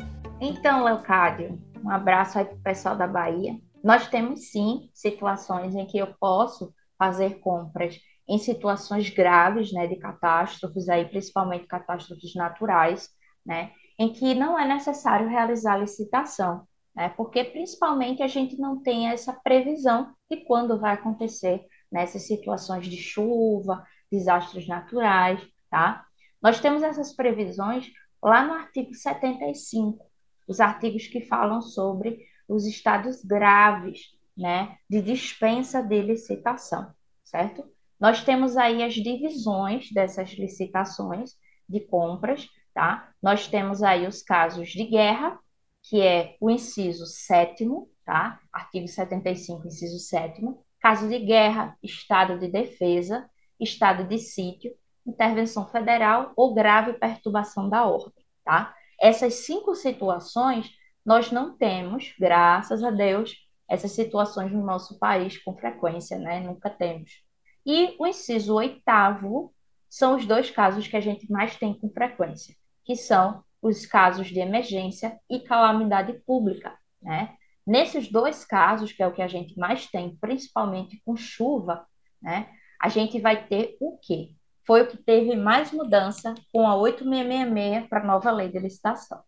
Então, 0.40 0.84
Leucádio, 0.84 1.58
um 1.84 1.90
abraço 1.90 2.38
aí 2.38 2.44
para 2.44 2.54
o 2.54 2.60
pessoal 2.60 2.96
da 2.96 3.08
Bahia. 3.08 3.56
Nós 3.82 4.08
temos 4.08 4.50
sim 4.50 4.88
situações 4.94 5.74
em 5.74 5.86
que 5.86 5.98
eu 5.98 6.08
posso 6.20 6.72
fazer 6.98 7.38
compras 7.40 7.98
em 8.28 8.38
situações 8.38 9.08
graves, 9.08 9.72
né, 9.72 9.86
de 9.86 9.96
catástrofes, 9.96 10.88
aí 10.88 11.06
principalmente 11.08 11.66
catástrofes 11.66 12.34
naturais, 12.34 13.08
né, 13.44 13.72
em 13.98 14.12
que 14.12 14.34
não 14.34 14.58
é 14.58 14.66
necessário 14.66 15.28
realizar 15.28 15.78
licitação, 15.78 16.66
né, 16.94 17.08
porque 17.16 17.42
principalmente 17.44 18.22
a 18.22 18.28
gente 18.28 18.58
não 18.58 18.82
tem 18.82 19.08
essa 19.08 19.32
previsão 19.32 20.12
de 20.30 20.44
quando 20.44 20.78
vai 20.78 20.94
acontecer 20.94 21.64
nessas 21.90 22.26
situações 22.26 22.86
de 22.86 22.98
chuva, 22.98 23.82
desastres 24.10 24.66
naturais, 24.66 25.40
tá? 25.70 26.04
Nós 26.40 26.60
temos 26.60 26.82
essas 26.82 27.14
previsões 27.14 27.90
lá 28.22 28.44
no 28.44 28.52
artigo 28.52 28.94
75, 28.94 30.04
os 30.46 30.60
artigos 30.60 31.06
que 31.06 31.20
falam 31.20 31.60
sobre 31.62 32.18
os 32.48 32.66
estados 32.66 33.22
graves 33.24 34.17
né, 34.38 34.76
de 34.88 35.02
dispensa 35.02 35.82
de 35.82 36.00
licitação, 36.00 36.94
certo? 37.24 37.64
Nós 37.98 38.22
temos 38.22 38.56
aí 38.56 38.84
as 38.84 38.94
divisões 38.94 39.90
dessas 39.90 40.30
licitações 40.30 41.32
de 41.68 41.80
compras, 41.80 42.48
tá? 42.72 43.10
Nós 43.20 43.48
temos 43.48 43.82
aí 43.82 44.06
os 44.06 44.22
casos 44.22 44.68
de 44.68 44.84
guerra, 44.84 45.36
que 45.82 46.00
é 46.00 46.36
o 46.40 46.48
inciso 46.48 47.04
sétimo, 47.06 47.90
tá? 48.04 48.38
Artigo 48.52 48.86
75, 48.86 49.66
inciso 49.66 49.98
sétimo. 49.98 50.64
Caso 50.80 51.08
de 51.08 51.18
guerra, 51.18 51.76
estado 51.82 52.38
de 52.38 52.46
defesa, 52.46 53.28
estado 53.58 54.04
de 54.04 54.18
sítio, 54.18 54.72
intervenção 55.04 55.66
federal 55.66 56.32
ou 56.36 56.54
grave 56.54 56.92
perturbação 56.92 57.68
da 57.68 57.84
ordem, 57.84 58.24
tá? 58.44 58.72
Essas 59.00 59.34
cinco 59.34 59.74
situações 59.74 60.70
nós 61.04 61.32
não 61.32 61.56
temos, 61.56 62.14
graças 62.20 62.84
a 62.84 62.90
Deus, 62.90 63.34
essas 63.68 63.92
situações 63.92 64.50
no 64.52 64.64
nosso 64.64 64.98
país 64.98 65.36
com 65.38 65.56
frequência, 65.56 66.18
né? 66.18 66.40
Nunca 66.40 66.70
temos. 66.70 67.22
E 67.66 67.94
o 67.98 68.06
inciso 68.06 68.54
oitavo 68.54 69.52
são 69.88 70.16
os 70.16 70.26
dois 70.26 70.50
casos 70.50 70.88
que 70.88 70.96
a 70.96 71.00
gente 71.00 71.30
mais 71.30 71.56
tem 71.56 71.74
com 71.74 71.90
frequência, 71.90 72.54
que 72.84 72.96
são 72.96 73.42
os 73.60 73.84
casos 73.84 74.28
de 74.28 74.38
emergência 74.38 75.18
e 75.28 75.40
calamidade 75.40 76.12
pública, 76.26 76.76
né? 77.02 77.34
Nesses 77.66 78.10
dois 78.10 78.44
casos, 78.44 78.92
que 78.92 79.02
é 79.02 79.06
o 79.06 79.12
que 79.12 79.20
a 79.20 79.28
gente 79.28 79.58
mais 79.58 79.86
tem, 79.86 80.16
principalmente 80.16 81.02
com 81.04 81.14
chuva, 81.16 81.86
né? 82.22 82.48
A 82.80 82.88
gente 82.88 83.20
vai 83.20 83.46
ter 83.46 83.76
o 83.80 83.98
quê? 83.98 84.30
Foi 84.66 84.82
o 84.82 84.86
que 84.86 84.96
teve 84.96 85.34
mais 85.36 85.72
mudança 85.72 86.34
com 86.52 86.66
a 86.66 86.76
8666 86.76 87.88
para 87.88 88.00
a 88.00 88.06
nova 88.06 88.30
lei 88.30 88.48
de 88.50 88.58
licitação. 88.58 89.22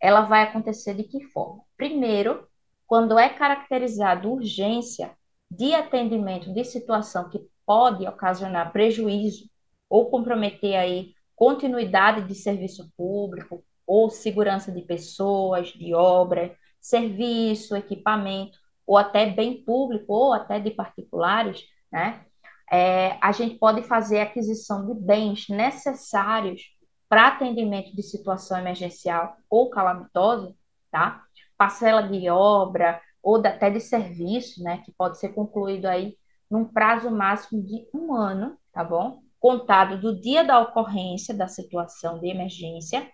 Ela 0.00 0.22
vai 0.22 0.42
acontecer 0.42 0.94
de 0.94 1.04
que 1.04 1.24
forma? 1.26 1.62
Primeiro, 1.76 2.46
quando 2.92 3.18
é 3.18 3.30
caracterizado 3.30 4.30
urgência 4.30 5.16
de 5.50 5.72
atendimento 5.72 6.52
de 6.52 6.62
situação 6.62 7.30
que 7.30 7.40
pode 7.64 8.06
ocasionar 8.06 8.70
prejuízo 8.70 9.48
ou 9.88 10.10
comprometer 10.10 10.76
aí 10.76 11.14
continuidade 11.34 12.28
de 12.28 12.34
serviço 12.34 12.92
público 12.94 13.64
ou 13.86 14.10
segurança 14.10 14.70
de 14.70 14.82
pessoas, 14.82 15.68
de 15.68 15.94
obra, 15.94 16.54
serviço, 16.82 17.74
equipamento, 17.74 18.58
ou 18.86 18.98
até 18.98 19.24
bem 19.24 19.64
público 19.64 20.12
ou 20.12 20.34
até 20.34 20.60
de 20.60 20.70
particulares, 20.70 21.64
né? 21.90 22.26
É, 22.70 23.16
a 23.22 23.32
gente 23.32 23.54
pode 23.54 23.84
fazer 23.84 24.20
aquisição 24.20 24.86
de 24.86 25.00
bens 25.00 25.48
necessários 25.48 26.76
para 27.08 27.28
atendimento 27.28 27.96
de 27.96 28.02
situação 28.02 28.58
emergencial 28.58 29.34
ou 29.48 29.70
calamitosa, 29.70 30.54
tá? 30.90 31.24
Parcela 31.56 32.02
de 32.02 32.28
obra 32.28 33.00
ou 33.22 33.36
até 33.36 33.70
de 33.70 33.80
serviço, 33.80 34.62
né, 34.62 34.78
que 34.84 34.92
pode 34.92 35.18
ser 35.18 35.30
concluído 35.30 35.86
aí 35.86 36.16
num 36.50 36.64
prazo 36.64 37.10
máximo 37.10 37.62
de 37.62 37.86
um 37.94 38.14
ano, 38.14 38.58
tá 38.72 38.84
bom? 38.84 39.22
Contado 39.38 40.00
do 40.00 40.20
dia 40.20 40.44
da 40.44 40.60
ocorrência 40.60 41.34
da 41.34 41.48
situação 41.48 42.18
de 42.18 42.28
emergência, 42.28 43.10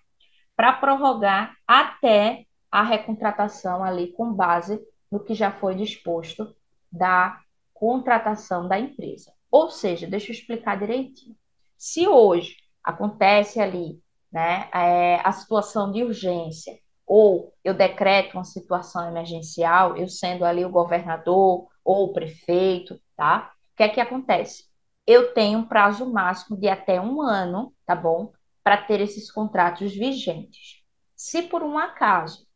para 0.57 0.73
prorrogar 0.73 1.55
até 1.67 2.45
a 2.71 2.83
recontratação 2.83 3.85
ali 3.85 4.13
com 4.13 4.33
base 4.33 4.81
no 5.11 5.21
que 5.21 5.35
já 5.35 5.53
foi 5.53 5.75
disposto 5.77 6.55
da 6.91 7.41
contratação 7.73 8.67
da 8.67 8.79
empresa. 8.79 9.33
Ou 9.51 9.71
seja, 9.71 10.07
deixa 10.07 10.33
eu 10.33 10.35
explicar 10.35 10.79
direitinho. 10.79 11.37
Se 11.77 12.09
hoje 12.09 12.57
acontece 12.83 13.61
ali 13.61 14.03
né, 14.33 14.69
é, 14.75 15.21
a 15.25 15.31
situação 15.33 15.93
de 15.93 16.03
urgência 16.03 16.77
ou 17.09 17.55
eu 17.65 17.73
decreto 17.73 18.35
uma 18.35 18.45
situação 18.45 19.09
emergencial, 19.09 19.97
eu 19.97 20.07
sendo 20.07 20.45
ali 20.45 20.65
o 20.65 20.71
governador 20.71 21.67
ou 21.83 22.05
o 22.05 22.13
prefeito, 22.13 23.01
tá? 23.17 23.51
O 23.73 23.77
que 23.77 23.83
é 23.83 23.89
que 23.89 24.01
acontece? 24.01 24.65
Eu 25.07 25.33
tenho 25.33 25.61
um 25.61 25.65
prazo 25.65 26.05
máximo 26.13 26.57
de 26.59 26.69
até 26.69 27.01
um 27.01 27.23
ano, 27.23 27.73
tá 27.87 27.97
bom? 27.97 28.31
Para 28.63 28.77
ter 28.77 29.01
esses 29.01 29.33
contratos 29.33 29.95
vigentes. 29.95 30.83
Se 31.17 31.43
por 31.43 31.63
um 31.63 31.79
acaso 31.79 32.47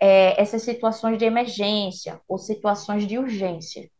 é, 0.00 0.40
essas 0.40 0.62
situações 0.62 1.18
de 1.18 1.24
emergência 1.24 2.20
ou 2.28 2.38
situações 2.38 3.06
de 3.06 3.18
urgência 3.18 3.90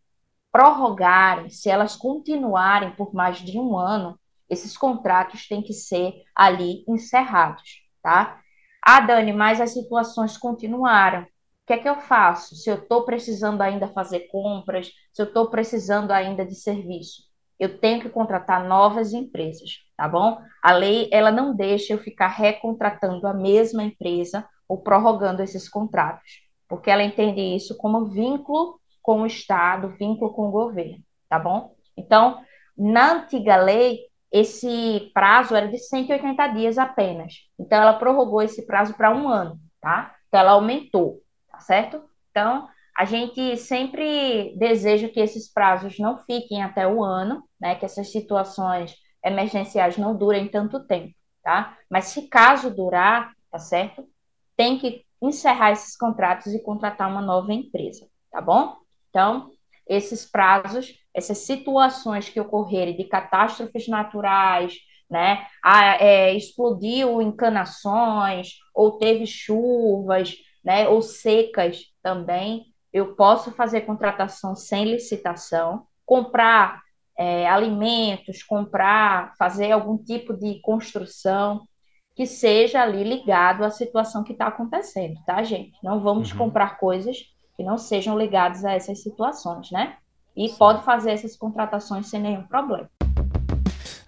prorrogarem, 0.53 1.51
se 1.51 1.69
elas 1.69 1.97
continuarem 1.97 2.93
por 2.93 3.13
mais 3.13 3.39
de 3.39 3.59
um 3.59 3.77
ano, 3.77 4.19
esses 4.49 4.77
contratos 4.77 5.49
têm 5.49 5.63
que 5.63 5.73
ser 5.73 6.23
ali 6.35 6.85
encerrados, 6.89 7.83
tá? 8.03 8.41
Ah, 8.83 9.01
Dani, 9.01 9.33
mas 9.33 9.61
as 9.61 9.73
situações 9.73 10.37
continuaram. 10.37 11.23
O 11.23 11.27
que 11.67 11.75
é 11.75 11.79
que 11.79 11.89
eu 11.89 11.97
faço? 11.97 12.57
Se 12.57 12.69
eu 12.71 12.77
estou 12.77 13.05
precisando 13.05 13.61
ainda 13.61 13.87
fazer 13.89 14.29
compras, 14.29 14.91
se 15.13 15.23
eu 15.23 15.27
estou 15.27 15.51
precisando 15.51 16.11
ainda 16.11 16.45
de 16.45 16.55
serviço, 16.55 17.31
eu 17.61 17.79
tenho 17.79 18.01
que 18.01 18.09
contratar 18.09 18.65
novas 18.67 19.13
empresas, 19.13 19.81
tá 19.95 20.09
bom? 20.09 20.39
A 20.63 20.73
lei 20.73 21.11
ela 21.13 21.31
não 21.31 21.55
deixa 21.55 21.93
eu 21.93 21.99
ficar 21.99 22.29
recontratando 22.29 23.27
a 23.27 23.35
mesma 23.35 23.85
empresa 23.85 24.49
ou 24.67 24.79
prorrogando 24.79 25.43
esses 25.43 25.69
contratos, 25.69 26.41
porque 26.67 26.91
ela 26.91 27.03
entende 27.03 27.41
isso 27.41 27.77
como 27.77 28.07
vínculo 28.07 28.81
com 29.03 29.23
o 29.23 29.27
Estado, 29.27 29.95
vínculo 29.99 30.33
com 30.33 30.49
o 30.49 30.51
governo, 30.51 31.05
tá 31.29 31.39
bom? 31.39 31.75
Então, 31.97 32.43
na 32.77 33.13
antiga 33.13 33.57
lei, 33.57 33.99
esse 34.33 35.11
prazo 35.13 35.57
era 35.57 35.69
de 35.69 35.79
180 35.79 36.47
dias 36.49 36.79
apenas. 36.79 37.35
Então, 37.59 37.81
ela 37.81 37.95
prorrogou 37.95 38.43
esse 38.43 38.67
prazo 38.67 38.95
para 38.95 39.15
um 39.15 39.29
ano, 39.29 39.59
tá? 39.81 40.15
Então, 40.29 40.41
ela 40.41 40.53
aumentou, 40.53 41.21
tá 41.51 41.59
certo? 41.61 42.03
Então, 42.31 42.69
a 42.97 43.05
gente 43.05 43.57
sempre 43.57 44.55
deseja 44.57 45.09
que 45.09 45.21
esses 45.21 45.53
prazos 45.53 45.99
não 45.99 46.19
fiquem 46.25 46.63
até 46.63 46.87
o 46.87 47.03
ano, 47.03 47.43
né? 47.61 47.75
Que 47.75 47.85
essas 47.85 48.13
situações 48.13 48.95
emergenciais 49.25 49.97
não 49.97 50.17
durem 50.17 50.49
tanto 50.49 50.87
tempo, 50.87 51.15
tá? 51.43 51.77
Mas 51.89 52.07
se 52.07 52.29
caso 52.29 52.75
durar, 52.75 53.33
tá 53.51 53.59
certo? 53.59 54.07
Tem 54.57 54.79
que 54.79 55.05
encerrar 55.21 55.73
esses 55.73 55.97
contratos 55.97 56.55
e 56.55 56.63
contratar 56.63 57.11
uma 57.11 57.21
nova 57.21 57.53
empresa, 57.53 58.07
tá 58.31 58.41
bom? 58.41 58.77
Então, 59.09 59.51
esses 59.89 60.25
prazos, 60.31 60.95
essas 61.15 61.39
situações 61.39 62.29
que 62.29 62.41
ocorrerem 62.41 62.97
de 62.97 63.05
catástrofes 63.05 63.89
naturais, 63.89 64.75
né? 65.11 65.47
Ah, 65.63 65.97
é, 65.97 66.35
explodiu 66.35 67.21
encanações, 67.21 68.55
ou 68.75 68.99
teve 68.99 69.27
chuvas, 69.27 70.37
né? 70.65 70.89
Ou 70.89 71.03
secas 71.03 71.83
também. 72.03 72.67
Eu 72.93 73.15
posso 73.15 73.51
fazer 73.53 73.83
contratação 73.83 74.55
sem 74.55 74.85
licitação, 74.85 75.87
comprar 76.07 76.81
é, 77.19 77.49
alimentos, 77.49 78.43
comprar, 78.43 79.35
fazer 79.37 79.73
algum 79.73 79.97
tipo 79.99 80.33
de 80.37 80.61
construção 80.61 81.67
que 82.15 82.27
seja 82.27 82.83
ali 82.83 83.05
ligado 83.05 83.65
à 83.65 83.71
situação 83.71 84.25
que 84.25 84.33
está 84.33 84.47
acontecendo, 84.47 85.19
tá, 85.25 85.43
gente? 85.43 85.73
Não 85.83 86.01
vamos 86.01 86.33
uhum. 86.33 86.39
comprar 86.39 86.79
coisas 86.79 87.19
que 87.57 87.63
não 87.63 87.79
sejam 87.79 88.19
ligados 88.19 88.65
a 88.65 88.73
essas 88.73 89.03
situações, 89.03 89.71
né? 89.71 89.97
E 90.37 90.49
pode 90.51 90.85
fazer 90.85 91.11
essas 91.11 91.37
contratações 91.37 92.07
sem 92.07 92.21
nenhum 92.21 92.43
problema. 92.43 92.89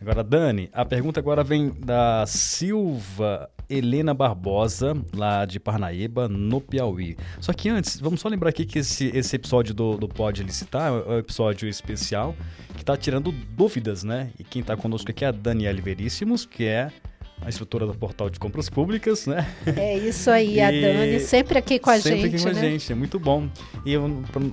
Agora, 0.01 0.25
Dani, 0.25 0.69
a 0.73 0.85
pergunta 0.85 1.21
agora 1.21 1.45
vem 1.45 1.71
da 1.71 2.25
Silva 2.27 3.49
Helena 3.71 4.13
Barbosa, 4.13 4.95
lá 5.15 5.45
de 5.45 5.61
Parnaíba, 5.61 6.29
no 6.29 6.61
Piauí. 6.61 7.17
Só 7.41 7.53
que 7.53 7.69
antes, 7.69 8.01
vamos 8.01 8.21
só 8.21 8.29
lembrar 8.29 8.51
aqui 8.51 8.67
que 8.67 8.81
esse, 8.81 9.17
esse 9.17 9.37
episódio 9.37 9.73
do, 9.73 9.97
do 9.97 10.09
Pode 10.09 10.43
Licitar 10.43 10.93
é 10.93 10.93
um 10.93 11.19
episódio 11.19 11.69
especial 11.69 12.35
que 12.75 12.83
está 12.83 12.97
tirando 12.97 13.31
dúvidas, 13.31 14.03
né? 14.03 14.31
E 14.39 14.45
quem 14.45 14.61
está 14.61 14.77
conosco 14.77 15.11
aqui 15.11 15.25
é 15.25 15.29
a 15.29 15.33
Daniele 15.33 15.81
Veríssimos, 15.81 16.45
que 16.45 16.65
é 16.65 16.91
a 17.45 17.49
estrutura 17.49 17.87
do 17.87 17.95
portal 17.95 18.31
de 18.31 18.39
compras 18.39 18.69
públicas, 18.69 19.27
né? 19.27 19.47
É 19.77 19.97
isso 19.97 20.31
aí, 20.31 20.61
a 20.61 20.71
Dani, 20.71 21.21
sempre 21.21 21.59
aqui 21.59 21.79
com 21.79 21.91
a 21.91 21.99
sempre 21.99 22.11
gente. 22.11 22.23
Sempre 22.23 22.37
aqui 22.37 22.45
com 22.45 22.61
né? 22.61 22.69
a 22.69 22.71
gente, 22.71 22.93
é 22.93 22.95
muito 22.95 23.19
bom. 23.19 23.49
E 23.85 23.95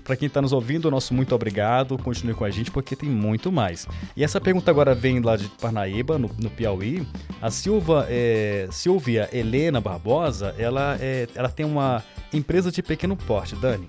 para 0.03 0.15
quem 0.15 0.27
está 0.27 0.41
nos 0.41 0.53
ouvindo, 0.53 0.89
nosso 0.89 1.13
muito 1.13 1.33
obrigado, 1.35 1.97
continue 1.97 2.33
com 2.33 2.45
a 2.45 2.49
gente 2.49 2.71
porque 2.71 2.95
tem 2.95 3.09
muito 3.09 3.51
mais. 3.51 3.87
E 4.15 4.23
essa 4.23 4.41
pergunta 4.41 4.69
agora 4.71 4.95
vem 4.95 5.19
lá 5.19 5.35
de 5.35 5.47
Parnaíba, 5.61 6.17
no, 6.17 6.29
no 6.37 6.49
Piauí. 6.49 7.05
A 7.41 7.51
Silva, 7.51 8.07
é, 8.09 8.67
Silvia 8.71 9.29
Helena 9.31 9.79
Barbosa, 9.79 10.55
ela, 10.57 10.97
é, 10.99 11.27
ela 11.35 11.49
tem 11.49 11.65
uma 11.65 12.03
empresa 12.33 12.71
de 12.71 12.81
pequeno 12.81 13.15
porte, 13.15 13.55
Dani. 13.55 13.85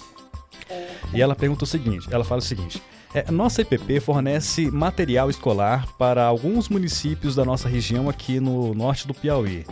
É. 0.68 0.88
E 1.14 1.22
ela 1.22 1.34
pergunta 1.34 1.64
o 1.64 1.66
seguinte, 1.66 2.06
ela 2.10 2.24
fala 2.24 2.40
o 2.40 2.44
seguinte. 2.44 2.82
É, 3.12 3.28
nossa 3.28 3.62
EPP 3.62 3.98
fornece 3.98 4.70
material 4.70 5.28
escolar 5.28 5.84
para 5.98 6.24
alguns 6.24 6.68
municípios 6.68 7.34
da 7.34 7.44
nossa 7.44 7.68
região 7.68 8.08
aqui 8.08 8.38
no 8.38 8.72
norte 8.72 9.04
do 9.04 9.12
Piauí. 9.12 9.66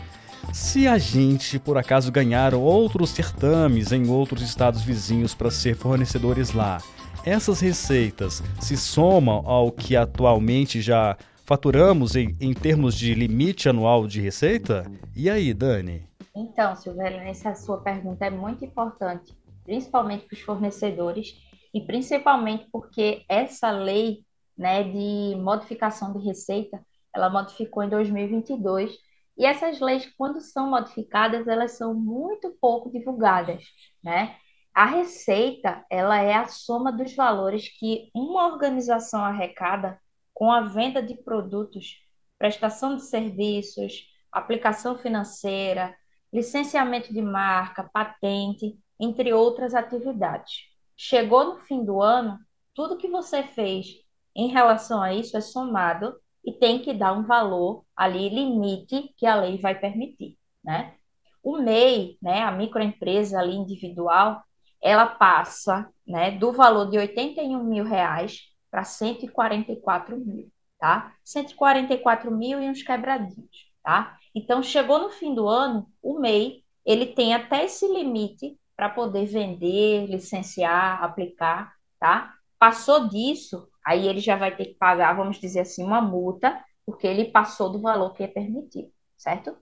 Se 0.52 0.88
a 0.88 0.98
gente, 0.98 1.56
por 1.58 1.78
acaso, 1.78 2.10
ganhar 2.10 2.52
outros 2.52 3.10
certames 3.10 3.92
em 3.92 4.08
outros 4.08 4.42
estados 4.42 4.82
vizinhos 4.82 5.34
para 5.34 5.52
ser 5.52 5.76
fornecedores 5.76 6.52
lá, 6.52 6.82
essas 7.24 7.60
receitas 7.60 8.42
se 8.60 8.76
somam 8.76 9.46
ao 9.46 9.70
que 9.70 9.94
atualmente 9.94 10.80
já 10.80 11.16
faturamos 11.44 12.16
em, 12.16 12.36
em 12.40 12.52
termos 12.52 12.94
de 12.96 13.14
limite 13.14 13.68
anual 13.68 14.08
de 14.08 14.20
receita? 14.20 14.90
E 15.14 15.30
aí, 15.30 15.54
Dani? 15.54 16.02
Então, 16.34 16.74
Silvério, 16.74 17.18
essa 17.20 17.54
sua 17.54 17.78
pergunta 17.78 18.24
é 18.24 18.30
muito 18.30 18.64
importante, 18.64 19.32
principalmente 19.64 20.24
para 20.26 20.34
os 20.34 20.40
fornecedores 20.40 21.36
e 21.72 21.80
principalmente 21.80 22.68
porque 22.70 23.24
essa 23.28 23.70
lei 23.70 24.24
né, 24.56 24.82
de 24.82 25.36
modificação 25.36 26.12
de 26.12 26.24
receita, 26.24 26.84
ela 27.14 27.30
modificou 27.30 27.82
em 27.82 27.88
2022, 27.88 28.96
e 29.36 29.46
essas 29.46 29.78
leis, 29.80 30.12
quando 30.16 30.40
são 30.40 30.68
modificadas, 30.68 31.46
elas 31.46 31.72
são 31.72 31.94
muito 31.94 32.50
pouco 32.60 32.90
divulgadas, 32.90 33.64
né? 34.02 34.36
A 34.74 34.84
receita, 34.84 35.84
ela 35.90 36.20
é 36.20 36.34
a 36.34 36.46
soma 36.48 36.92
dos 36.92 37.14
valores 37.14 37.68
que 37.68 38.10
uma 38.14 38.46
organização 38.46 39.24
arrecada 39.24 40.00
com 40.34 40.52
a 40.52 40.60
venda 40.62 41.02
de 41.02 41.16
produtos, 41.16 41.96
prestação 42.38 42.96
de 42.96 43.04
serviços, 43.04 44.08
aplicação 44.30 44.96
financeira, 44.98 45.96
licenciamento 46.32 47.12
de 47.12 47.22
marca, 47.22 47.88
patente, 47.92 48.78
entre 49.00 49.32
outras 49.32 49.74
atividades. 49.74 50.67
Chegou 51.00 51.44
no 51.44 51.60
fim 51.60 51.84
do 51.84 52.02
ano, 52.02 52.40
tudo 52.74 52.96
que 52.96 53.06
você 53.06 53.44
fez 53.44 53.86
em 54.34 54.48
relação 54.48 55.00
a 55.00 55.14
isso 55.14 55.36
é 55.36 55.40
somado 55.40 56.12
e 56.44 56.52
tem 56.52 56.80
que 56.80 56.92
dar 56.92 57.12
um 57.12 57.22
valor 57.22 57.84
ali, 57.96 58.28
limite 58.28 59.14
que 59.16 59.24
a 59.24 59.36
lei 59.36 59.58
vai 59.58 59.78
permitir, 59.78 60.36
né? 60.62 60.96
O 61.40 61.58
MEI, 61.58 62.18
né, 62.20 62.42
a 62.42 62.50
microempresa 62.50 63.38
ali 63.38 63.54
individual, 63.54 64.42
ela 64.82 65.06
passa, 65.06 65.88
né, 66.04 66.32
do 66.32 66.52
valor 66.52 66.90
de 66.90 66.98
81 66.98 67.62
mil 67.62 67.84
reais 67.84 68.48
para 68.68 68.82
144 68.82 70.18
mil, 70.18 70.50
tá? 70.80 71.14
144 71.24 72.28
mil 72.32 72.60
e 72.60 72.68
uns 72.68 72.82
quebradinhos, 72.82 73.70
tá? 73.84 74.18
Então, 74.34 74.64
chegou 74.64 74.98
no 74.98 75.10
fim 75.10 75.32
do 75.32 75.46
ano, 75.46 75.88
o 76.02 76.18
MEI, 76.18 76.64
ele 76.84 77.06
tem 77.06 77.34
até 77.34 77.66
esse 77.66 77.86
limite 77.86 78.58
para 78.78 78.88
poder 78.88 79.26
vender, 79.26 80.06
licenciar, 80.06 81.02
aplicar, 81.02 81.74
tá? 81.98 82.32
Passou 82.60 83.08
disso, 83.08 83.68
aí 83.84 84.06
ele 84.06 84.20
já 84.20 84.36
vai 84.36 84.56
ter 84.56 84.66
que 84.66 84.74
pagar, 84.74 85.14
vamos 85.16 85.40
dizer 85.40 85.60
assim, 85.60 85.82
uma 85.82 86.00
multa, 86.00 86.64
porque 86.86 87.04
ele 87.04 87.24
passou 87.32 87.70
do 87.72 87.80
valor 87.80 88.14
que 88.14 88.22
é 88.22 88.28
permitido, 88.28 88.88
certo? 89.16 89.56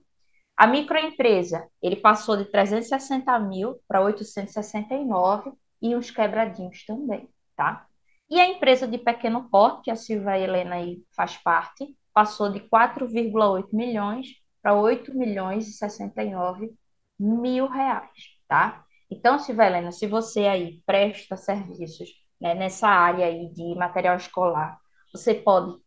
A 0.55 0.67
microempresa, 0.67 1.67
ele 1.81 1.95
passou 1.95 2.37
de 2.37 2.45
360 2.45 3.39
mil 3.39 3.79
para 3.87 4.01
869 4.03 5.51
e 5.81 5.95
uns 5.95 6.11
quebradinhos 6.11 6.85
também, 6.85 7.27
tá? 7.55 7.87
E 8.29 8.39
a 8.39 8.47
empresa 8.47 8.87
de 8.87 8.99
pequeno 8.99 9.49
porte, 9.49 9.85
que 9.85 9.91
a 9.91 9.95
Silva 9.95 10.37
Helena 10.37 10.75
aí 10.75 11.03
faz 11.15 11.35
parte, 11.37 11.87
passou 12.13 12.51
de 12.51 12.59
4,8 12.59 13.69
milhões 13.73 14.27
para 14.61 14.75
8 14.75 15.17
milhões 15.17 15.67
e 15.67 15.73
69 15.73 16.71
mil 17.19 17.67
reais, 17.67 18.11
tá? 18.47 18.85
Então, 19.09 19.39
Silvelena, 19.39 19.91
se 19.91 20.05
você 20.07 20.41
aí 20.47 20.81
presta 20.85 21.37
serviços 21.37 22.09
né, 22.39 22.53
nessa 22.53 22.87
área 22.87 23.25
aí 23.25 23.49
de 23.53 23.75
material 23.75 24.17
escolar, 24.17 24.77
você 25.13 25.33
pode 25.33 25.77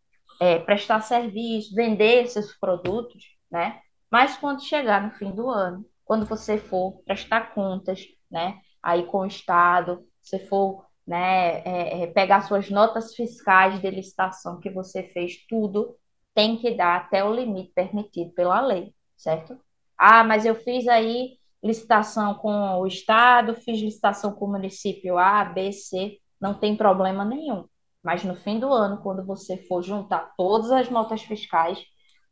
é, 0.40 0.58
prestar 0.58 1.00
serviço, 1.02 1.74
vender 1.74 2.26
seus 2.28 2.52
produtos, 2.58 3.24
né? 3.50 3.80
Mas 4.10 4.36
quando 4.36 4.64
chegar 4.64 5.02
no 5.02 5.10
fim 5.12 5.30
do 5.32 5.48
ano, 5.48 5.84
quando 6.04 6.26
você 6.26 6.58
for 6.58 7.02
prestar 7.04 7.54
contas, 7.54 8.04
né? 8.30 8.58
Aí 8.82 9.04
com 9.04 9.18
o 9.18 9.26
Estado, 9.26 10.04
você 10.20 10.38
for 10.38 10.84
né, 11.06 11.60
é, 11.60 12.02
é, 12.02 12.06
pegar 12.06 12.42
suas 12.42 12.70
notas 12.70 13.14
fiscais 13.14 13.80
de 13.80 13.90
licitação 13.90 14.60
que 14.60 14.70
você 14.70 15.02
fez 15.02 15.44
tudo, 15.48 15.96
tem 16.34 16.56
que 16.56 16.70
dar 16.76 16.96
até 16.96 17.24
o 17.24 17.34
limite 17.34 17.72
permitido 17.74 18.32
pela 18.32 18.60
lei, 18.60 18.94
certo? 19.16 19.58
Ah, 19.98 20.24
mas 20.24 20.46
eu 20.46 20.54
fiz 20.54 20.86
aí 20.88 21.39
licitação 21.62 22.34
com 22.34 22.78
o 22.80 22.86
Estado, 22.86 23.54
fiz 23.54 23.80
licitação 23.80 24.32
com 24.32 24.46
o 24.46 24.52
município 24.52 25.18
A, 25.18 25.44
B, 25.44 25.72
C, 25.72 26.18
não 26.40 26.54
tem 26.54 26.76
problema 26.76 27.24
nenhum. 27.24 27.66
Mas 28.02 28.24
no 28.24 28.34
fim 28.34 28.58
do 28.58 28.72
ano, 28.72 29.02
quando 29.02 29.24
você 29.24 29.56
for 29.56 29.82
juntar 29.82 30.32
todas 30.36 30.70
as 30.70 30.88
notas 30.88 31.22
fiscais, 31.22 31.78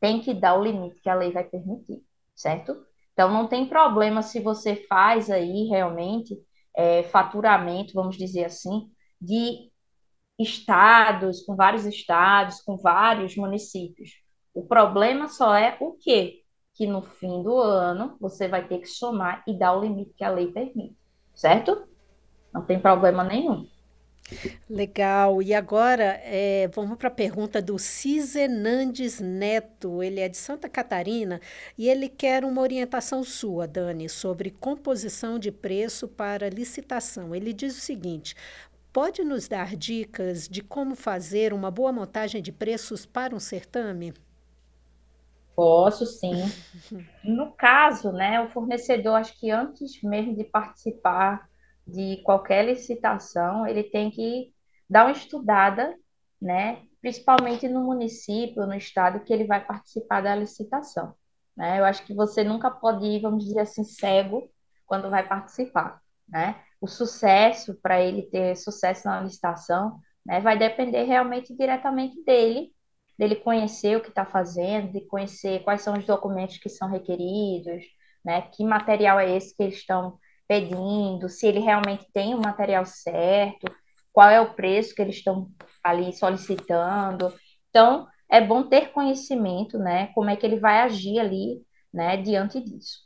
tem 0.01 0.21
que 0.21 0.33
dar 0.33 0.55
o 0.59 0.63
limite 0.63 1.01
que 1.01 1.11
a 1.11 1.15
lei 1.15 1.31
vai 1.33 1.45
permitir, 1.45 2.03
certo? 2.35 2.77
Então 3.13 3.31
não 3.33 3.47
tem 3.49 3.67
problema 3.69 4.23
se 4.23 4.41
você 4.41 4.77
faz 4.89 5.29
aí 5.31 5.67
realmente 5.69 6.39
é, 6.77 7.03
faturamento, 7.03 7.93
vamos 7.93 8.17
dizer 8.17 8.45
assim, 8.45 8.91
de 9.21 9.71
estados, 10.39 11.43
com 11.43 11.57
vários 11.57 11.85
estados, 11.85 12.61
com 12.63 12.77
vários 12.77 13.37
municípios. 13.37 14.11
O 14.55 14.67
problema 14.67 15.27
só 15.29 15.55
é 15.55 15.77
o 15.81 15.93
quê? 15.95 16.38
Que 16.79 16.87
no 16.87 17.03
fim 17.03 17.43
do 17.43 17.59
ano 17.59 18.17
você 18.21 18.47
vai 18.47 18.69
ter 18.69 18.79
que 18.79 18.87
somar 18.87 19.43
e 19.49 19.59
dar 19.59 19.77
o 19.77 19.83
limite 19.83 20.15
que 20.17 20.23
a 20.23 20.31
lei 20.31 20.47
permite, 20.53 20.97
certo? 21.35 21.89
Não 22.55 22.63
tem 22.63 22.79
problema 22.79 23.25
nenhum. 23.25 23.67
Legal. 24.71 25.43
E 25.43 25.53
agora 25.53 26.21
é, 26.23 26.69
vamos 26.69 26.97
para 26.97 27.09
a 27.09 27.11
pergunta 27.11 27.61
do 27.61 27.81
Cisenandes 27.81 29.19
Neto. 29.19 30.03
Ele 30.05 30.21
é 30.21 30.29
de 30.29 30.37
Santa 30.37 30.69
Catarina 30.69 31.41
e 31.77 31.89
ele 31.89 32.09
quer 32.09 32.45
uma 32.45 32.61
orientação 32.61 33.25
sua, 33.25 33.67
Dani, 33.67 34.09
sobre 34.09 34.51
composição 34.51 35.37
de 35.37 35.51
preço 35.51 36.07
para 36.07 36.49
licitação. 36.49 37.35
Ele 37.35 37.53
diz 37.53 37.77
o 37.77 37.81
seguinte: 37.81 38.37
pode 38.93 39.25
nos 39.25 39.49
dar 39.49 39.75
dicas 39.75 40.47
de 40.49 40.63
como 40.63 40.95
fazer 40.95 41.53
uma 41.53 41.73
boa 41.73 41.91
montagem 41.91 42.41
de 42.41 42.53
preços 42.53 43.05
para 43.05 43.35
um 43.35 43.41
certame? 43.41 44.15
Posso 45.59 46.07
sim. 46.07 46.35
No 47.25 47.51
caso, 47.51 48.13
né, 48.13 48.41
o 48.41 48.49
fornecedor, 48.49 49.17
acho 49.17 49.37
que 49.41 49.51
antes 49.51 50.01
mesmo 50.05 50.37
de 50.37 50.45
participar 50.45 51.49
de 51.85 52.23
qualquer 52.23 52.65
licitação, 52.65 53.67
ele 53.67 53.83
tem 53.83 54.09
que 54.09 54.55
dar 54.89 55.07
uma 55.07 55.11
estudada, 55.11 55.97
né, 56.41 56.83
principalmente 57.01 57.67
no 57.67 57.83
município, 57.83 58.69
no 58.69 58.75
estado 58.75 59.25
que 59.25 59.33
ele 59.33 59.47
vai 59.47 59.65
participar 59.67 60.21
da 60.21 60.33
licitação. 60.33 61.13
Né? 61.57 61.81
Eu 61.81 61.85
acho 61.85 62.07
que 62.07 62.15
você 62.15 62.45
nunca 62.45 62.71
pode 62.71 63.05
ir, 63.05 63.21
vamos 63.21 63.45
dizer 63.45 63.63
assim, 63.63 63.83
cego 63.83 64.49
quando 64.87 65.11
vai 65.11 65.27
participar. 65.27 66.01
Né? 66.29 66.55
O 66.81 66.87
sucesso, 66.87 67.75
para 67.83 68.01
ele 68.01 68.23
ter 68.23 68.55
sucesso 68.55 69.09
na 69.09 69.23
licitação, 69.23 69.99
né, 70.25 70.41
vai 70.41 70.57
depender 70.57 71.03
realmente 71.03 71.53
diretamente 71.53 72.23
dele 72.23 72.71
dele 73.19 73.37
conhecer 73.37 73.97
o 73.97 74.01
que 74.01 74.11
está 74.11 74.25
fazendo, 74.25 74.93
de 74.93 75.01
conhecer 75.03 75.63
quais 75.65 75.83
são 75.83 75.99
os 75.99 76.07
documentos 76.07 76.59
que 76.59 76.69
são 76.69 76.89
requeridos, 76.89 77.85
né? 78.25 78.43
Que 78.43 78.65
material 78.65 79.19
é 79.19 79.37
esse 79.37 79.55
que 79.57 79.63
eles 79.63 79.77
estão 79.77 80.19
pedindo, 80.47 81.29
se 81.29 81.47
ele 81.47 81.59
realmente 81.59 82.07
tem 82.13 82.35
o 82.35 82.41
material 82.41 82.87
certo, 82.87 83.67
qual 84.13 84.31
é 84.31 84.41
o 84.41 84.55
preço 84.55 84.95
que 84.95 85.03
eles 85.03 85.17
estão 85.17 85.51
ali 85.83 86.13
solicitando. 86.13 87.35
Então, 87.69 88.07
é 88.31 88.41
bom 88.41 88.63
ter 88.63 88.93
conhecimento, 88.93 89.79
né? 89.79 90.09
Como 90.15 90.31
é 90.31 90.37
que 90.37 90.47
ele 90.47 90.59
vai 90.59 90.81
agir 90.81 91.19
ali, 91.19 91.63
né? 91.93 92.17
Diante 92.17 92.61
disso. 92.61 93.01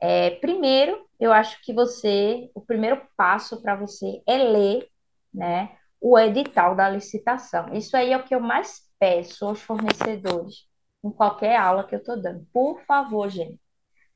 É, 0.00 0.30
primeiro, 0.30 1.06
eu 1.18 1.32
acho 1.32 1.60
que 1.62 1.72
você, 1.72 2.50
o 2.54 2.60
primeiro 2.60 3.00
passo 3.16 3.60
para 3.62 3.74
você 3.74 4.22
é 4.26 4.38
ler, 4.38 4.86
né? 5.32 5.76
O 6.00 6.18
edital 6.18 6.74
da 6.76 6.88
licitação. 6.88 7.72
Isso 7.74 7.96
aí 7.96 8.12
é 8.12 8.16
o 8.16 8.22
que 8.22 8.34
eu 8.34 8.40
mais 8.40 8.85
peço 8.98 9.46
aos 9.46 9.62
fornecedores, 9.62 10.66
em 11.04 11.10
qualquer 11.10 11.56
aula 11.56 11.84
que 11.84 11.94
eu 11.94 11.98
estou 11.98 12.20
dando, 12.20 12.46
por 12.52 12.80
favor, 12.82 13.28
gente, 13.28 13.60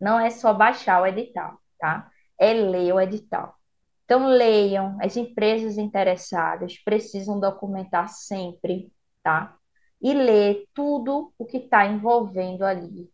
não 0.00 0.18
é 0.18 0.30
só 0.30 0.52
baixar 0.54 1.02
o 1.02 1.06
edital, 1.06 1.58
tá? 1.78 2.10
É 2.38 2.52
ler 2.52 2.92
o 2.94 3.00
edital. 3.00 3.54
Então, 4.04 4.26
leiam, 4.26 4.98
as 5.00 5.16
empresas 5.16 5.78
interessadas 5.78 6.78
precisam 6.78 7.38
documentar 7.38 8.08
sempre, 8.08 8.92
tá? 9.22 9.56
E 10.02 10.14
ler 10.14 10.66
tudo 10.74 11.32
o 11.38 11.44
que 11.46 11.58
está 11.58 11.86
envolvendo 11.86 12.64
ali 12.64 13.10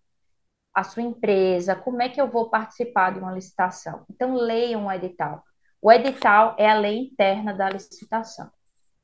a 0.76 0.84
sua 0.84 1.02
empresa, 1.02 1.74
como 1.74 2.02
é 2.02 2.08
que 2.10 2.20
eu 2.20 2.30
vou 2.30 2.50
participar 2.50 3.14
de 3.14 3.18
uma 3.18 3.32
licitação. 3.32 4.04
Então, 4.10 4.34
leiam 4.34 4.86
o 4.86 4.92
edital. 4.92 5.42
O 5.80 5.90
edital 5.90 6.54
é 6.58 6.68
a 6.70 6.78
lei 6.78 6.98
interna 6.98 7.54
da 7.54 7.70
licitação. 7.70 8.50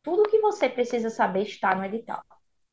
Tudo 0.02 0.28
que 0.28 0.38
você 0.40 0.68
precisa 0.68 1.08
saber 1.08 1.44
está 1.44 1.74
no 1.74 1.82
edital. 1.84 2.22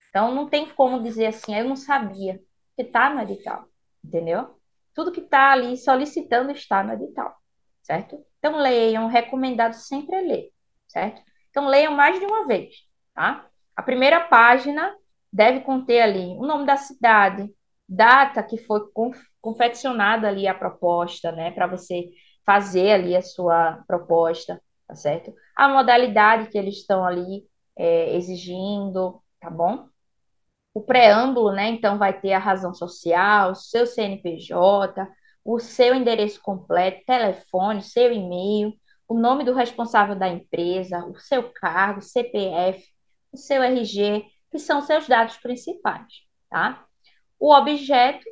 Então, 0.09 0.33
não 0.33 0.49
tem 0.49 0.69
como 0.73 1.03
dizer 1.03 1.27
assim, 1.27 1.55
eu 1.55 1.65
não 1.65 1.75
sabia, 1.75 2.39
que 2.75 2.83
está 2.83 3.13
no 3.13 3.21
edital, 3.21 3.65
entendeu? 4.03 4.55
Tudo 4.93 5.11
que 5.11 5.21
está 5.21 5.51
ali 5.51 5.77
solicitando 5.77 6.51
está 6.51 6.83
no 6.83 6.93
edital, 6.93 7.35
certo? 7.83 8.23
Então, 8.39 8.57
leiam, 8.57 9.07
recomendado 9.07 9.73
sempre 9.73 10.15
é 10.15 10.21
ler, 10.21 10.49
certo? 10.87 11.21
Então, 11.49 11.67
leiam 11.67 11.93
mais 11.93 12.19
de 12.19 12.25
uma 12.25 12.45
vez, 12.47 12.75
tá? 13.13 13.45
A 13.75 13.83
primeira 13.83 14.21
página 14.21 14.95
deve 15.31 15.61
conter 15.61 16.01
ali 16.01 16.35
o 16.37 16.45
nome 16.45 16.65
da 16.65 16.75
cidade, 16.75 17.49
data 17.87 18.43
que 18.43 18.57
foi 18.57 18.81
confeccionada 19.41 20.27
ali 20.27 20.47
a 20.47 20.53
proposta, 20.53 21.31
né, 21.31 21.51
para 21.51 21.67
você 21.67 22.09
fazer 22.45 22.91
ali 22.91 23.15
a 23.15 23.21
sua 23.21 23.83
proposta, 23.87 24.61
tá 24.87 24.95
certo? 24.95 25.33
A 25.55 25.69
modalidade 25.69 26.49
que 26.49 26.57
eles 26.57 26.75
estão 26.77 27.05
ali 27.05 27.47
é, 27.75 28.15
exigindo, 28.15 29.21
tá 29.39 29.49
bom? 29.49 29.87
O 30.79 30.81
preâmbulo, 30.81 31.51
né, 31.51 31.67
então 31.67 31.97
vai 31.97 32.17
ter 32.17 32.31
a 32.31 32.39
razão 32.39 32.73
social, 32.73 33.53
seu 33.53 33.85
CNPJ, 33.85 35.05
o 35.43 35.59
seu 35.59 35.93
endereço 35.93 36.41
completo, 36.41 37.03
telefone, 37.05 37.81
seu 37.81 38.13
e-mail, 38.13 38.73
o 39.05 39.13
nome 39.13 39.43
do 39.43 39.53
responsável 39.53 40.15
da 40.15 40.29
empresa, 40.29 41.05
o 41.05 41.19
seu 41.19 41.51
cargo, 41.51 42.01
CPF, 42.01 42.81
o 43.29 43.35
seu 43.35 43.61
RG, 43.61 44.23
que 44.49 44.57
são 44.57 44.81
seus 44.81 45.05
dados 45.05 45.35
principais, 45.35 46.21
tá? 46.49 46.85
O 47.37 47.53
objeto 47.53 48.25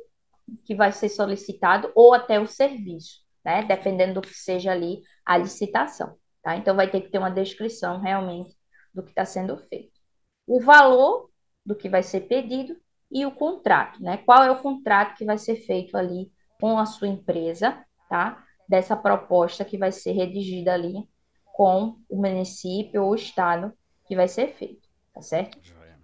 que 0.64 0.74
vai 0.74 0.90
ser 0.90 1.10
solicitado 1.10 1.92
ou 1.94 2.14
até 2.14 2.40
o 2.40 2.46
serviço, 2.46 3.18
né? 3.44 3.62
Dependendo 3.62 4.14
do 4.14 4.26
que 4.26 4.32
seja 4.32 4.72
ali 4.72 5.02
a 5.22 5.36
licitação, 5.36 6.16
tá? 6.42 6.56
Então 6.56 6.74
vai 6.74 6.90
ter 6.90 7.02
que 7.02 7.10
ter 7.10 7.18
uma 7.18 7.30
descrição 7.30 8.00
realmente 8.00 8.56
do 8.94 9.02
que 9.02 9.10
está 9.10 9.26
sendo 9.26 9.58
feito. 9.68 10.00
O 10.46 10.62
valor 10.62 11.28
do 11.68 11.76
que 11.76 11.86
vai 11.86 12.02
ser 12.02 12.22
pedido 12.22 12.74
e 13.10 13.26
o 13.26 13.30
contrato, 13.30 14.02
né? 14.02 14.16
Qual 14.16 14.42
é 14.42 14.50
o 14.50 14.58
contrato 14.58 15.16
que 15.16 15.24
vai 15.24 15.36
ser 15.36 15.56
feito 15.56 15.98
ali 15.98 16.32
com 16.58 16.78
a 16.78 16.86
sua 16.86 17.08
empresa, 17.08 17.84
tá? 18.08 18.42
Dessa 18.66 18.96
proposta 18.96 19.66
que 19.66 19.76
vai 19.76 19.92
ser 19.92 20.12
redigida 20.12 20.72
ali 20.72 21.06
com 21.52 21.96
o 22.08 22.16
município 22.16 23.04
ou 23.04 23.10
o 23.10 23.14
estado 23.14 23.72
que 24.06 24.16
vai 24.16 24.28
ser 24.28 24.54
feito, 24.54 24.88
tá 25.12 25.20
certo? 25.20 25.58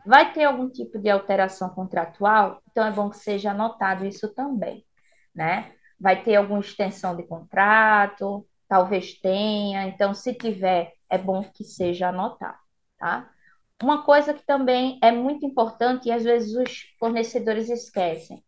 Vai 0.06 0.34
ter 0.34 0.44
algum 0.44 0.68
tipo 0.68 0.98
de 0.98 1.08
alteração 1.08 1.70
contratual? 1.70 2.60
Então 2.70 2.86
é 2.86 2.90
bom 2.90 3.08
que 3.08 3.16
seja 3.16 3.52
anotado 3.52 4.04
isso 4.04 4.34
também, 4.34 4.84
né? 5.34 5.72
Vai 5.98 6.22
ter 6.22 6.36
alguma 6.36 6.60
extensão 6.60 7.16
de 7.16 7.22
contrato? 7.22 8.46
Talvez 8.68 9.14
tenha. 9.14 9.86
Então, 9.86 10.12
se 10.12 10.34
tiver, 10.34 10.92
é 11.08 11.16
bom 11.16 11.42
que 11.42 11.64
seja 11.64 12.08
anotado, 12.08 12.58
tá? 12.98 13.30
Uma 13.82 14.04
coisa 14.04 14.32
que 14.32 14.44
também 14.46 14.98
é 15.02 15.10
muito 15.10 15.44
importante 15.44 16.08
e 16.08 16.12
às 16.12 16.22
vezes 16.22 16.54
os 16.54 16.94
fornecedores 16.98 17.68
esquecem, 17.68 18.42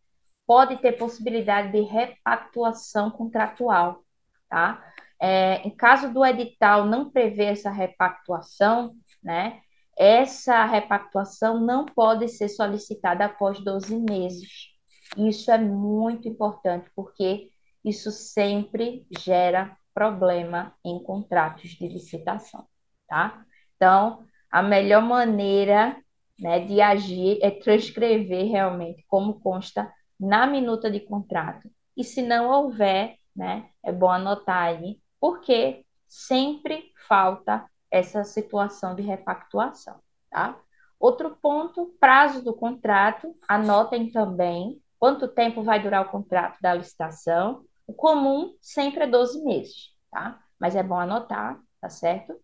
pode 0.46 0.76
ter 0.78 0.92
possibilidade 0.92 1.72
de 1.72 1.80
repactuação 1.80 3.10
contratual, 3.10 4.04
tá? 4.48 4.82
É, 5.20 5.66
em 5.66 5.70
caso 5.70 6.12
do 6.12 6.24
edital 6.24 6.86
não 6.86 7.10
prever 7.10 7.52
essa 7.52 7.70
repactuação, 7.70 8.94
né, 9.22 9.60
essa 9.96 10.64
repactuação 10.64 11.58
não 11.58 11.86
pode 11.86 12.28
ser 12.28 12.48
solicitada 12.48 13.24
após 13.24 13.58
12 13.60 13.96
meses. 13.98 14.68
Isso 15.16 15.50
é 15.50 15.58
muito 15.58 16.28
importante, 16.28 16.90
porque 16.94 17.50
isso 17.84 18.10
sempre 18.10 19.06
gera 19.18 19.76
problema 19.94 20.74
em 20.84 21.02
contratos 21.02 21.70
de 21.70 21.88
licitação, 21.88 22.66
tá? 23.08 23.42
Então, 23.76 24.26
a 24.50 24.62
melhor 24.62 25.02
maneira 25.02 25.96
né, 26.38 26.61
de 26.61 26.80
agir 26.80 27.38
é 27.42 27.50
transcrever 27.50 28.46
realmente 28.50 29.04
como 29.09 29.40
consta 29.40 29.92
na 30.18 30.46
minuta 30.46 30.90
de 30.90 31.00
contrato. 31.00 31.70
E 31.96 32.04
se 32.04 32.22
não 32.22 32.50
houver, 32.50 33.16
né, 33.35 33.68
é 33.85 33.92
bom 33.92 34.11
anotar 34.11 34.64
aí, 34.64 35.00
porque 35.20 35.85
sempre 36.06 36.92
falta 37.09 37.64
essa 37.90 38.24
situação 38.24 38.94
de 38.94 39.02
repactuação, 39.02 39.98
tá? 40.30 40.59
Outro 40.98 41.37
ponto, 41.37 41.94
prazo 42.00 42.42
do 42.42 42.54
contrato, 42.54 43.35
anotem 43.48 44.11
também 44.11 44.80
quanto 44.98 45.28
tempo 45.28 45.62
vai 45.62 45.80
durar 45.82 46.02
o 46.06 46.11
contrato 46.11 46.59
da 46.61 46.74
licitação. 46.74 47.64
O 47.87 47.92
comum 47.92 48.54
sempre 48.61 49.04
é 49.04 49.06
12 49.06 49.44
meses, 49.44 49.94
tá? 50.11 50.40
Mas 50.59 50.74
é 50.74 50.82
bom 50.82 50.98
anotar, 50.98 51.61
tá 51.80 51.88
certo? 51.88 52.35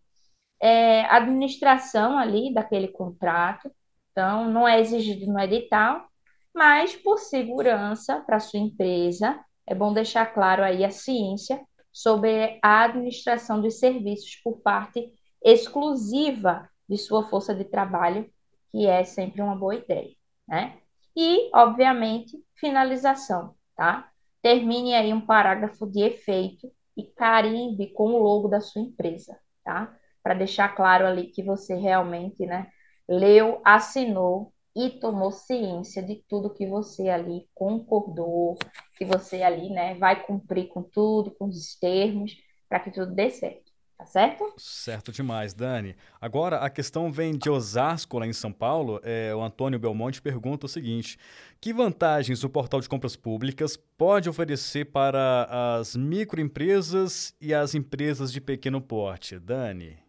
É, 0.62 1.02
administração 1.06 2.16
ali 2.16 2.54
daquele 2.54 2.86
contrato, 2.88 3.68
então 4.12 4.48
não 4.48 4.68
é 4.68 4.80
exigido 4.80 5.26
no 5.26 5.40
edital, 5.40 6.06
mas 6.54 6.94
por 6.94 7.18
segurança 7.18 8.20
para 8.20 8.38
sua 8.38 8.60
empresa, 8.60 9.44
é 9.66 9.74
bom 9.74 9.92
deixar 9.92 10.26
claro 10.26 10.62
aí 10.62 10.84
a 10.84 10.90
ciência 10.90 11.60
sobre 11.92 12.58
a 12.62 12.84
administração 12.84 13.60
dos 13.60 13.78
serviços 13.78 14.36
por 14.44 14.60
parte 14.60 15.12
exclusiva 15.44 16.68
de 16.88 16.96
sua 16.96 17.28
força 17.28 17.54
de 17.54 17.64
trabalho, 17.64 18.30
que 18.70 18.86
é 18.86 19.04
sempre 19.04 19.42
uma 19.42 19.56
boa 19.56 19.74
ideia, 19.74 20.14
né? 20.46 20.78
E, 21.16 21.50
obviamente, 21.54 22.38
finalização, 22.54 23.54
tá? 23.76 24.08
Termine 24.40 24.94
aí 24.94 25.12
um 25.12 25.20
parágrafo 25.20 25.86
de 25.86 26.02
efeito 26.02 26.70
e 26.96 27.02
carimbe 27.04 27.92
com 27.92 28.12
o 28.12 28.22
logo 28.22 28.48
da 28.48 28.60
sua 28.60 28.82
empresa, 28.82 29.38
tá? 29.64 29.94
Para 30.22 30.34
deixar 30.34 30.68
claro 30.74 31.06
ali 31.06 31.26
que 31.28 31.42
você 31.42 31.74
realmente, 31.74 32.46
né, 32.46 32.68
leu, 33.08 33.60
assinou 33.64 34.52
e 34.74 34.90
tomou 34.90 35.30
ciência 35.30 36.02
de 36.02 36.22
tudo 36.28 36.52
que 36.52 36.66
você 36.66 37.08
ali 37.08 37.46
concordou, 37.54 38.56
que 38.96 39.04
você 39.04 39.42
ali, 39.42 39.68
né, 39.70 39.94
vai 39.96 40.24
cumprir 40.24 40.68
com 40.68 40.82
tudo, 40.82 41.30
com 41.32 41.46
os 41.46 41.74
termos, 41.78 42.32
para 42.68 42.80
que 42.80 42.90
tudo 42.90 43.14
dê 43.14 43.30
certo. 43.30 43.72
Tá 44.02 44.06
certo? 44.06 44.52
Certo 44.56 45.12
demais, 45.12 45.54
Dani. 45.54 45.94
Agora, 46.20 46.56
a 46.56 46.68
questão 46.68 47.12
vem 47.12 47.38
de 47.38 47.48
Osasco, 47.48 48.18
lá 48.18 48.26
em 48.26 48.32
São 48.32 48.52
Paulo. 48.52 48.98
É, 49.04 49.32
o 49.32 49.40
Antônio 49.40 49.78
Belmonte 49.78 50.20
pergunta 50.20 50.66
o 50.66 50.68
seguinte: 50.68 51.16
que 51.60 51.72
vantagens 51.72 52.42
o 52.42 52.50
portal 52.50 52.80
de 52.80 52.88
compras 52.88 53.14
públicas 53.14 53.76
pode 53.76 54.28
oferecer 54.28 54.86
para 54.86 55.78
as 55.78 55.94
microempresas 55.94 57.32
e 57.40 57.54
as 57.54 57.76
empresas 57.76 58.32
de 58.32 58.40
pequeno 58.40 58.80
porte? 58.80 59.38
Dani. 59.38 60.01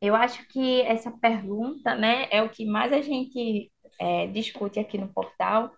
Eu 0.00 0.14
acho 0.14 0.46
que 0.48 0.80
essa 0.82 1.10
pergunta 1.10 1.94
né, 1.96 2.28
é 2.30 2.42
o 2.42 2.48
que 2.48 2.64
mais 2.64 2.92
a 2.92 3.00
gente 3.00 3.70
é, 4.00 4.26
discute 4.28 4.78
aqui 4.78 4.96
no 4.96 5.12
portal. 5.12 5.72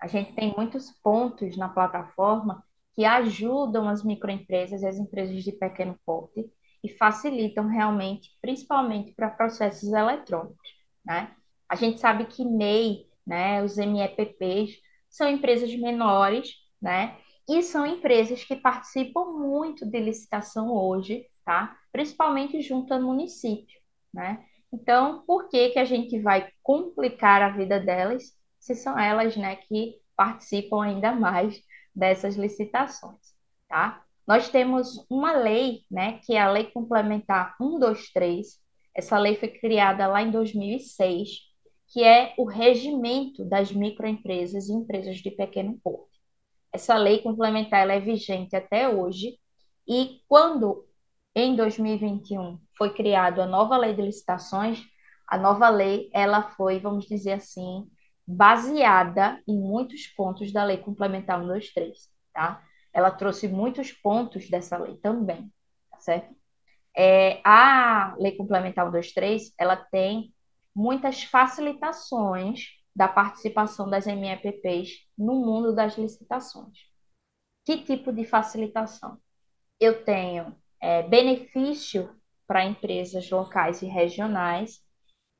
A 0.00 0.06
gente 0.06 0.32
tem 0.34 0.54
muitos 0.56 0.90
pontos 1.02 1.56
na 1.56 1.68
plataforma 1.68 2.64
que 2.94 3.04
ajudam 3.04 3.88
as 3.88 4.02
microempresas 4.02 4.82
e 4.82 4.86
as 4.86 4.96
empresas 4.96 5.44
de 5.44 5.52
pequeno 5.52 5.98
porte 6.06 6.50
e 6.82 6.88
facilitam 6.88 7.68
realmente, 7.68 8.30
principalmente 8.40 9.12
para 9.12 9.28
processos 9.28 9.92
eletrônicos, 9.92 10.68
né? 11.04 11.34
A 11.68 11.74
gente 11.74 12.00
sabe 12.00 12.26
que 12.26 12.44
MEI, 12.44 13.06
né, 13.26 13.62
os 13.62 13.76
MEPPs, 13.76 14.78
são 15.10 15.28
empresas 15.28 15.74
menores, 15.76 16.54
né? 16.80 17.18
E 17.48 17.62
são 17.62 17.84
empresas 17.84 18.42
que 18.44 18.56
participam 18.56 19.24
muito 19.32 19.84
de 19.84 20.00
licitação 20.00 20.72
hoje, 20.72 21.26
tá? 21.46 21.78
Principalmente 21.92 22.60
junto 22.60 22.92
ao 22.92 23.00
município, 23.00 23.80
né? 24.12 24.44
Então, 24.72 25.22
por 25.24 25.48
que 25.48 25.70
que 25.70 25.78
a 25.78 25.84
gente 25.84 26.20
vai 26.20 26.50
complicar 26.62 27.40
a 27.40 27.50
vida 27.50 27.78
delas 27.78 28.24
se 28.58 28.74
são 28.74 28.98
elas, 28.98 29.36
né, 29.36 29.54
que 29.54 29.94
participam 30.16 30.82
ainda 30.82 31.12
mais 31.12 31.62
dessas 31.94 32.34
licitações, 32.34 33.32
tá? 33.68 34.02
Nós 34.26 34.48
temos 34.48 35.06
uma 35.08 35.32
lei, 35.32 35.82
né, 35.88 36.18
que 36.24 36.34
é 36.34 36.40
a 36.40 36.50
Lei 36.50 36.64
Complementar 36.64 37.56
123. 37.58 38.58
Essa 38.92 39.16
lei 39.18 39.36
foi 39.36 39.48
criada 39.48 40.08
lá 40.08 40.20
em 40.20 40.32
2006, 40.32 41.28
que 41.92 42.02
é 42.02 42.34
o 42.36 42.44
regimento 42.44 43.44
das 43.44 43.70
microempresas 43.70 44.68
e 44.68 44.72
empresas 44.72 45.18
de 45.18 45.30
pequeno 45.30 45.78
porte. 45.82 46.18
Essa 46.72 46.96
lei 46.96 47.20
complementar 47.22 47.82
ela 47.82 47.92
é 47.92 48.00
vigente 48.00 48.56
até 48.56 48.88
hoje 48.88 49.38
e 49.86 50.20
quando 50.26 50.84
em 51.36 51.54
2021 51.54 52.58
foi 52.78 52.94
criada 52.94 53.44
a 53.44 53.46
nova 53.46 53.76
lei 53.76 53.94
de 53.94 54.00
licitações, 54.00 54.82
a 55.28 55.36
nova 55.36 55.68
lei 55.68 56.08
ela 56.14 56.42
foi, 56.42 56.80
vamos 56.80 57.04
dizer 57.04 57.32
assim, 57.32 57.86
baseada 58.26 59.42
em 59.46 59.58
muitos 59.58 60.06
pontos 60.06 60.50
da 60.50 60.64
Lei 60.64 60.78
Complementar 60.78 61.38
123, 61.38 62.10
tá? 62.32 62.64
Ela 62.90 63.10
trouxe 63.10 63.48
muitos 63.48 63.92
pontos 63.92 64.48
dessa 64.48 64.78
lei 64.78 64.96
também, 64.96 65.52
tá 65.90 66.00
certo? 66.00 66.34
É, 66.96 67.42
a 67.44 68.16
Lei 68.18 68.32
Complementar 68.32 68.86
123, 68.86 69.52
ela 69.58 69.76
tem 69.76 70.32
muitas 70.74 71.22
facilitações 71.22 72.68
da 72.94 73.08
participação 73.08 73.90
das 73.90 74.06
MEPPs 74.06 75.06
no 75.18 75.34
mundo 75.44 75.74
das 75.74 75.98
licitações. 75.98 76.78
Que 77.62 77.84
tipo 77.84 78.10
de 78.10 78.24
facilitação? 78.24 79.18
Eu 79.78 80.02
tenho 80.02 80.56
é, 80.86 81.02
benefício 81.02 82.08
para 82.46 82.64
empresas 82.64 83.28
locais 83.28 83.82
e 83.82 83.86
regionais, 83.86 84.80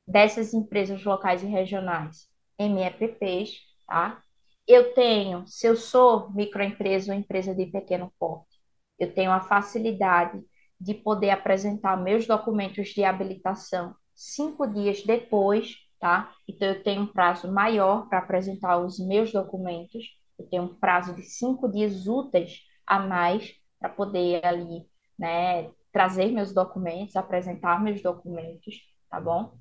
dessas 0.05 0.53
empresas 0.53 1.01
locais 1.05 1.41
e 1.41 1.45
regionais, 1.45 2.27
MEPPs, 2.59 3.51
tá? 3.87 4.21
Eu 4.67 4.93
tenho, 4.93 5.47
se 5.47 5.65
eu 5.65 5.77
sou 5.77 6.29
microempresa 6.33 7.13
ou 7.13 7.17
empresa 7.17 7.55
de 7.55 7.65
pequeno 7.65 8.11
porte, 8.19 8.57
eu 8.99 9.13
tenho 9.13 9.31
a 9.31 9.39
facilidade 9.39 10.43
de 10.81 10.93
poder 10.93 11.29
apresentar 11.29 11.95
meus 11.95 12.27
documentos 12.27 12.89
de 12.89 13.05
habilitação 13.05 13.95
cinco 14.13 14.67
dias 14.67 15.01
depois, 15.03 15.77
tá? 15.97 16.29
Então, 16.45 16.67
eu 16.67 16.83
tenho 16.83 17.03
um 17.03 17.07
prazo 17.07 17.49
maior 17.49 18.09
para 18.09 18.19
apresentar 18.19 18.79
os 18.79 18.99
meus 18.99 19.31
documentos, 19.31 20.03
eu 20.37 20.45
tenho 20.49 20.63
um 20.63 20.75
prazo 20.75 21.15
de 21.15 21.21
cinco 21.23 21.71
dias 21.71 22.05
úteis 22.05 22.63
a 22.85 22.99
mais 22.99 23.55
para 23.79 23.87
poder 23.87 24.45
ali, 24.45 24.85
né, 25.17 25.71
trazer 25.91 26.31
meus 26.31 26.53
documentos, 26.53 27.15
apresentar 27.15 27.81
meus 27.81 28.01
documentos, 28.01 28.75
tá 29.09 29.19
bom? 29.19 29.57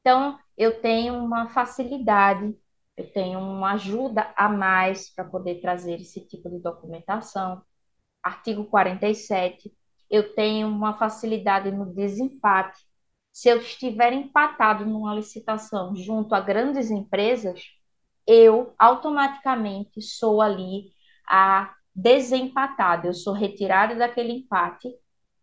Então, 0.00 0.38
eu 0.56 0.80
tenho 0.80 1.14
uma 1.14 1.48
facilidade, 1.48 2.56
eu 2.96 3.10
tenho 3.12 3.38
uma 3.38 3.72
ajuda 3.72 4.32
a 4.36 4.48
mais 4.48 5.10
para 5.14 5.24
poder 5.24 5.60
trazer 5.60 6.00
esse 6.00 6.20
tipo 6.26 6.48
de 6.50 6.58
documentação. 6.58 7.62
Artigo 8.22 8.64
47, 8.66 9.72
eu 10.10 10.34
tenho 10.34 10.68
uma 10.68 10.96
facilidade 10.96 11.70
no 11.70 11.92
desempate. 11.92 12.80
Se 13.32 13.48
eu 13.48 13.58
estiver 13.58 14.12
empatado 14.12 14.86
numa 14.86 15.14
licitação 15.14 15.94
junto 15.96 16.34
a 16.34 16.40
grandes 16.40 16.90
empresas, 16.90 17.60
eu 18.26 18.74
automaticamente 18.78 20.00
sou 20.00 20.40
ali 20.40 20.92
a 21.28 21.74
desempatada, 21.94 23.06
eu 23.06 23.14
sou 23.14 23.32
retirada 23.32 23.94
daquele 23.94 24.32
empate 24.32 24.92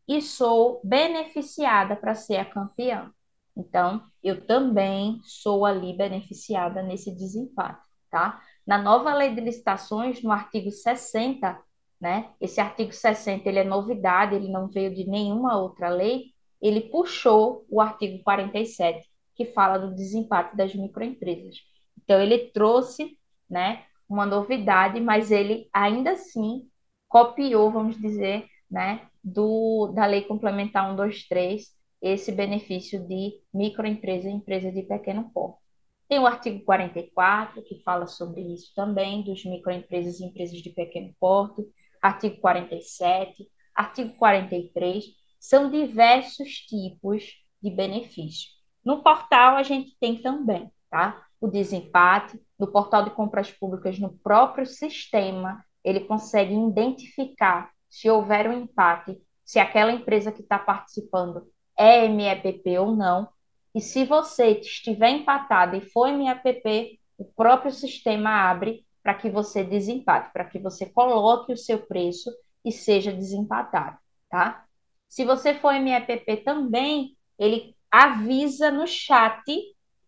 e 0.07 0.21
sou 0.21 0.81
beneficiada 0.83 1.95
para 1.95 2.15
ser 2.15 2.37
a 2.37 2.45
campeã. 2.45 3.11
Então, 3.55 4.03
eu 4.23 4.45
também 4.45 5.19
sou 5.23 5.65
ali 5.65 5.95
beneficiada 5.95 6.81
nesse 6.81 7.13
desempate, 7.13 7.81
tá? 8.09 8.41
Na 8.65 8.77
nova 8.77 9.13
lei 9.13 9.33
de 9.33 9.41
licitações, 9.41 10.21
no 10.21 10.31
artigo 10.31 10.71
60, 10.71 11.59
né? 11.99 12.29
Esse 12.39 12.59
artigo 12.59 12.91
60, 12.91 13.47
ele 13.47 13.59
é 13.59 13.63
novidade, 13.63 14.35
ele 14.35 14.49
não 14.49 14.67
veio 14.67 14.93
de 14.93 15.07
nenhuma 15.07 15.57
outra 15.57 15.89
lei, 15.89 16.31
ele 16.61 16.81
puxou 16.81 17.65
o 17.69 17.81
artigo 17.81 18.23
47, 18.23 19.07
que 19.35 19.45
fala 19.45 19.77
do 19.77 19.95
desempate 19.95 20.55
das 20.55 20.73
microempresas. 20.75 21.57
Então, 22.03 22.19
ele 22.19 22.49
trouxe, 22.51 23.17
né, 23.49 23.83
uma 24.13 24.25
novidade, 24.25 24.99
mas 24.99 25.31
ele 25.31 25.69
ainda 25.73 26.11
assim 26.11 26.67
copiou, 27.07 27.71
vamos 27.71 27.97
dizer, 27.99 28.45
né, 28.69 29.07
do, 29.23 29.91
da 29.93 30.05
Lei 30.05 30.23
Complementar 30.23 30.89
123, 30.89 31.65
esse 32.01 32.31
benefício 32.31 33.05
de 33.07 33.39
microempresa 33.53 34.27
e 34.29 34.33
empresa 34.33 34.71
de 34.71 34.83
pequeno 34.83 35.29
porte. 35.31 35.59
Tem 36.07 36.19
o 36.19 36.27
artigo 36.27 36.63
44, 36.65 37.63
que 37.63 37.81
fala 37.83 38.07
sobre 38.07 38.41
isso 38.41 38.73
também, 38.75 39.23
dos 39.23 39.45
microempresas 39.45 40.19
e 40.19 40.25
empresas 40.25 40.57
de 40.57 40.69
pequeno 40.71 41.13
porte, 41.19 41.63
artigo 42.01 42.37
47, 42.41 43.47
artigo 43.75 44.13
43, 44.17 45.05
são 45.39 45.69
diversos 45.69 46.49
tipos 46.67 47.25
de 47.61 47.69
benefício. 47.69 48.49
No 48.83 49.03
portal 49.03 49.55
a 49.55 49.63
gente 49.63 49.95
tem 49.99 50.21
também, 50.21 50.69
tá? 50.89 51.25
O 51.41 51.47
desempate, 51.47 52.39
no 52.57 52.67
portal 52.67 53.03
de 53.03 53.09
compras 53.09 53.51
públicas, 53.51 53.99
no 53.99 54.13
próprio 54.19 54.65
sistema, 54.65 55.65
ele 55.83 56.01
consegue 56.01 56.53
identificar 56.53 57.71
se 57.89 58.09
houver 58.09 58.47
um 58.47 58.53
empate, 58.53 59.19
se 59.43 59.59
aquela 59.59 59.91
empresa 59.91 60.31
que 60.31 60.41
está 60.41 60.57
participando 60.57 61.51
é 61.75 62.07
MEPP 62.07 62.77
ou 62.77 62.95
não. 62.95 63.27
E 63.73 63.81
se 63.81 64.05
você 64.05 64.59
estiver 64.59 65.09
empatado 65.09 65.75
e 65.75 65.81
for 65.81 66.13
MEPP, 66.13 66.99
o 67.17 67.25
próprio 67.25 67.71
sistema 67.71 68.49
abre 68.49 68.85
para 69.01 69.15
que 69.15 69.29
você 69.29 69.63
desempate, 69.63 70.31
para 70.31 70.45
que 70.45 70.59
você 70.59 70.85
coloque 70.85 71.51
o 71.51 71.57
seu 71.57 71.79
preço 71.79 72.31
e 72.63 72.71
seja 72.71 73.11
desempatado, 73.11 73.97
tá? 74.29 74.65
Se 75.09 75.25
você 75.25 75.55
for 75.55 75.73
MEPP 75.73 76.37
também, 76.37 77.17
ele 77.37 77.75
avisa 77.89 78.69
no 78.71 78.85
chat 78.87 79.43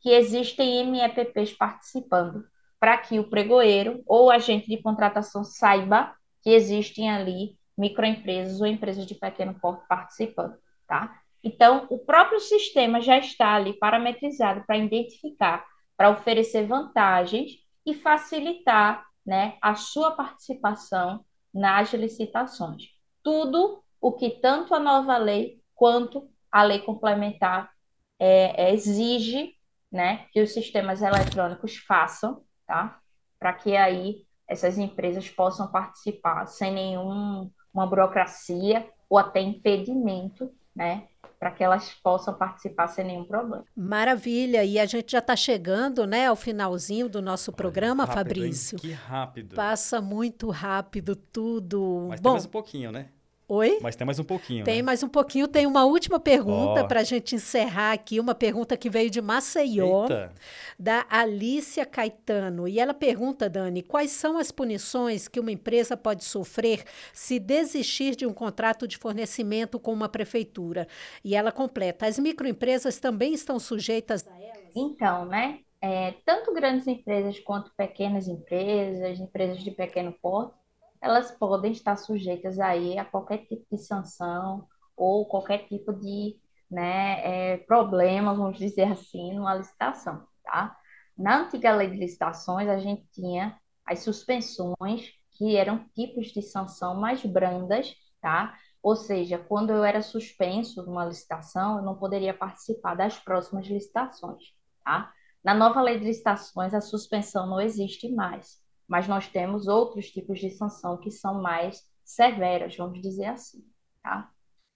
que 0.03 0.09
existem 0.09 0.85
MEPPs 0.85 1.53
participando, 1.53 2.45
para 2.77 2.97
que 2.97 3.17
o 3.17 3.29
pregoeiro 3.29 4.03
ou 4.05 4.29
agente 4.29 4.67
de 4.67 4.81
contratação 4.81 5.45
saiba 5.45 6.13
que 6.41 6.49
existem 6.49 7.09
ali 7.09 7.57
microempresas 7.77 8.59
ou 8.59 8.67
empresas 8.67 9.05
de 9.05 9.15
pequeno 9.15 9.57
porte 9.59 9.87
participando, 9.87 10.57
tá? 10.85 11.17
Então, 11.41 11.87
o 11.89 11.97
próprio 11.97 12.39
sistema 12.41 12.99
já 12.99 13.17
está 13.17 13.53
ali 13.53 13.73
parametrizado 13.73 14.63
para 14.67 14.77
identificar, 14.77 15.65
para 15.95 16.09
oferecer 16.09 16.67
vantagens 16.67 17.51
e 17.85 17.93
facilitar 17.93 19.05
né, 19.25 19.57
a 19.61 19.75
sua 19.75 20.11
participação 20.11 21.23
nas 21.53 21.93
licitações. 21.93 22.89
Tudo 23.23 23.81
o 24.01 24.11
que 24.11 24.29
tanto 24.41 24.75
a 24.75 24.79
nova 24.79 25.17
lei 25.17 25.61
quanto 25.73 26.29
a 26.51 26.63
lei 26.63 26.79
complementar 26.79 27.71
é, 28.19 28.65
é, 28.65 28.73
exige 28.73 29.53
né, 29.93 30.25
que 30.31 30.41
os 30.41 30.51
sistemas 30.51 31.03
eletrônicos 31.03 31.77
façam, 31.77 32.41
tá? 32.65 32.99
Para 33.39 33.53
que 33.53 33.77
aí 33.77 34.25
essas 34.47 34.79
empresas 34.79 35.29
possam 35.29 35.67
participar 35.67 36.47
sem 36.47 36.73
nenhuma 36.73 37.51
burocracia 37.87 38.89
ou 39.07 39.19
até 39.19 39.39
impedimento, 39.39 40.51
né, 40.75 41.07
para 41.39 41.51
que 41.51 41.63
elas 41.63 41.93
possam 41.93 42.33
participar 42.33 42.87
sem 42.87 43.05
nenhum 43.05 43.25
problema. 43.25 43.63
Maravilha! 43.75 44.63
E 44.63 44.79
a 44.79 44.85
gente 44.85 45.11
já 45.11 45.19
está 45.19 45.35
chegando 45.35 46.07
né, 46.07 46.25
ao 46.25 46.35
finalzinho 46.35 47.07
do 47.07 47.21
nosso 47.21 47.51
programa, 47.51 48.03
rápido, 48.03 48.17
Fabrício. 48.17 48.75
Hein? 48.77 48.81
Que 48.81 48.91
rápido! 48.91 49.55
Passa 49.55 50.01
muito 50.01 50.49
rápido 50.49 51.15
tudo. 51.15 52.07
Mas 52.09 52.19
Bom, 52.19 52.29
tem 52.29 52.33
mais 52.33 52.45
um 52.45 52.49
pouquinho, 52.49 52.91
né? 52.91 53.09
Oi? 53.53 53.77
Mas 53.83 53.95
tem 53.95 54.03
mais 54.03 54.17
um 54.17 54.23
pouquinho. 54.23 54.65
Tem 54.65 54.77
né? 54.77 54.81
mais 54.81 55.03
um 55.03 55.07
pouquinho. 55.07 55.47
Tem 55.47 55.67
uma 55.67 55.85
última 55.85 56.19
pergunta 56.19 56.81
oh. 56.81 56.87
para 56.87 57.01
a 57.01 57.03
gente 57.03 57.35
encerrar 57.35 57.91
aqui. 57.91 58.19
Uma 58.19 58.33
pergunta 58.33 58.75
que 58.75 58.89
veio 58.89 59.11
de 59.11 59.21
Maceió, 59.21 60.05
Eita. 60.05 60.33
da 60.79 61.05
Alícia 61.07 61.85
Caetano. 61.85 62.67
E 62.67 62.79
ela 62.79 62.95
pergunta, 62.95 63.47
Dani, 63.47 63.83
quais 63.83 64.09
são 64.09 64.39
as 64.39 64.51
punições 64.51 65.27
que 65.27 65.39
uma 65.39 65.51
empresa 65.51 65.95
pode 65.95 66.23
sofrer 66.23 66.83
se 67.13 67.37
desistir 67.37 68.15
de 68.15 68.25
um 68.25 68.33
contrato 68.33 68.87
de 68.87 68.97
fornecimento 68.97 69.79
com 69.79 69.93
uma 69.93 70.09
prefeitura? 70.09 70.87
E 71.23 71.35
ela 71.35 71.51
completa: 71.51 72.07
as 72.07 72.17
microempresas 72.17 72.97
também 72.97 73.35
estão 73.35 73.59
sujeitas 73.59 74.27
a 74.27 74.31
elas? 74.31 74.71
Então, 74.75 75.25
né? 75.25 75.59
É, 75.79 76.15
tanto 76.25 76.51
grandes 76.53 76.87
empresas 76.87 77.39
quanto 77.41 77.69
pequenas 77.75 78.27
empresas, 78.27 79.19
empresas 79.19 79.61
de 79.61 79.69
pequeno 79.69 80.11
porte, 80.21 80.62
elas 81.03 81.31
podem 81.31 81.73
estar 81.73 81.97
sujeitas 81.97 82.57
aí 82.59 82.97
a 82.97 83.03
qualquer 83.03 83.39
tipo 83.39 83.65
de 83.69 83.77
sanção 83.77 84.65
ou 84.95 85.25
qualquer 85.27 85.67
tipo 85.67 85.91
de 85.91 86.39
né, 86.71 87.53
é, 87.53 87.57
problema, 87.57 88.33
vamos 88.33 88.57
dizer 88.57 88.83
assim, 88.83 89.33
numa 89.33 89.53
licitação, 89.53 90.25
tá? 90.45 90.75
Na 91.17 91.41
antiga 91.41 91.75
lei 91.75 91.89
de 91.89 91.97
licitações, 91.97 92.69
a 92.69 92.79
gente 92.79 93.05
tinha 93.11 93.59
as 93.85 93.99
suspensões, 93.99 95.11
que 95.33 95.57
eram 95.57 95.85
tipos 95.93 96.27
de 96.27 96.41
sanção 96.41 96.95
mais 96.95 97.23
brandas, 97.25 97.93
tá? 98.21 98.57
Ou 98.81 98.95
seja, 98.95 99.37
quando 99.37 99.71
eu 99.71 99.83
era 99.83 100.01
suspenso 100.01 100.83
numa 100.83 101.05
licitação, 101.05 101.77
eu 101.77 101.83
não 101.83 101.95
poderia 101.95 102.33
participar 102.33 102.95
das 102.95 103.19
próximas 103.19 103.67
licitações, 103.67 104.53
tá? 104.85 105.11
Na 105.43 105.53
nova 105.53 105.81
lei 105.81 105.99
de 105.99 106.05
licitações, 106.05 106.73
a 106.73 106.79
suspensão 106.79 107.45
não 107.45 107.59
existe 107.59 108.09
mais 108.09 108.62
mas 108.87 109.07
nós 109.07 109.27
temos 109.27 109.67
outros 109.67 110.09
tipos 110.09 110.39
de 110.39 110.49
sanção 110.51 110.97
que 110.97 111.11
são 111.11 111.41
mais 111.41 111.83
severas, 112.03 112.75
vamos 112.75 113.01
dizer 113.01 113.25
assim. 113.25 113.63
Tá? 114.01 114.29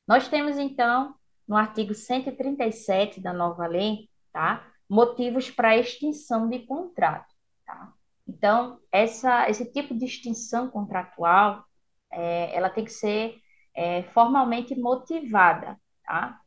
Nós 0.08 0.28
temos, 0.28 0.58
então, 0.58 1.16
no 1.47 1.55
artigo 1.55 1.93
137 1.93 3.20
da 3.22 3.34
nova 3.34 3.68
lei, 3.68 4.10
tá? 4.32 4.66
motivos 4.89 5.51
para 5.51 5.78
extinção 5.78 6.49
de 6.49 6.60
contrato. 6.60 7.34
Tá? 7.66 7.93
Então, 8.28 8.80
essa, 8.91 9.49
esse 9.49 9.72
tipo 9.72 9.95
de 9.95 10.05
extinção 10.05 10.70
contratual, 10.70 11.66
é, 12.12 12.55
ela 12.55 12.70
tem 12.70 12.86
que 12.86 12.91
ser 12.91 13.38
é, 13.74 14.03
formalmente 14.03 14.76
motivada. 14.76 15.80
Tá? 16.03 16.39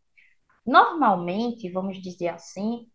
Normalmente, 0.66 1.70
vamos 1.70 2.00
dizer 2.00 2.28
assim, 2.28 2.88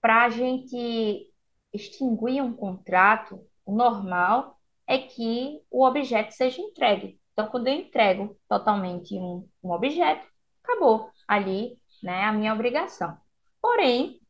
para 0.00 0.24
a 0.24 0.30
gente 0.30 1.28
extinguir 1.72 2.42
um 2.42 2.52
contrato, 2.52 3.40
o 3.64 3.74
normal 3.74 4.58
é 4.86 4.98
que 4.98 5.60
o 5.70 5.84
objeto 5.86 6.32
seja 6.32 6.60
entregue. 6.60 7.18
Então, 7.32 7.48
quando 7.48 7.68
eu 7.68 7.74
entrego 7.74 8.36
totalmente 8.48 9.14
um, 9.16 9.48
um 9.62 9.70
objeto, 9.70 10.26
acabou 10.62 11.10
ali 11.26 11.78
né, 12.02 12.24
a 12.24 12.32
minha 12.32 12.52
obrigação. 12.52 13.16
Porém, 13.60 14.20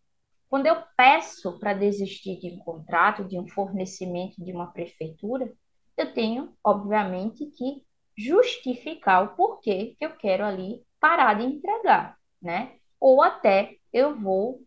quando 0.49 0.67
eu 0.67 0.77
peço 0.97 1.59
para 1.59 1.73
desistir 1.73 2.39
de 2.39 2.51
um 2.51 2.59
contrato, 2.59 3.25
de 3.25 3.39
um 3.39 3.49
fornecimento 3.49 4.43
de 4.45 4.53
uma 4.53 4.71
prefeitura, 4.71 5.53
eu 5.97 6.13
tenho, 6.13 6.55
obviamente, 6.63 7.47
que 7.47 7.83
justificar 8.17 9.25
o 9.25 9.35
porquê 9.35 9.97
que 9.99 10.05
eu 10.05 10.15
quero 10.17 10.45
ali 10.45 10.83
parar 11.01 11.35
de 11.35 11.45
entregar, 11.45 12.19
né? 12.41 12.77
Ou 13.01 13.23
até 13.23 13.77
eu 13.93 14.15
vou 14.15 14.61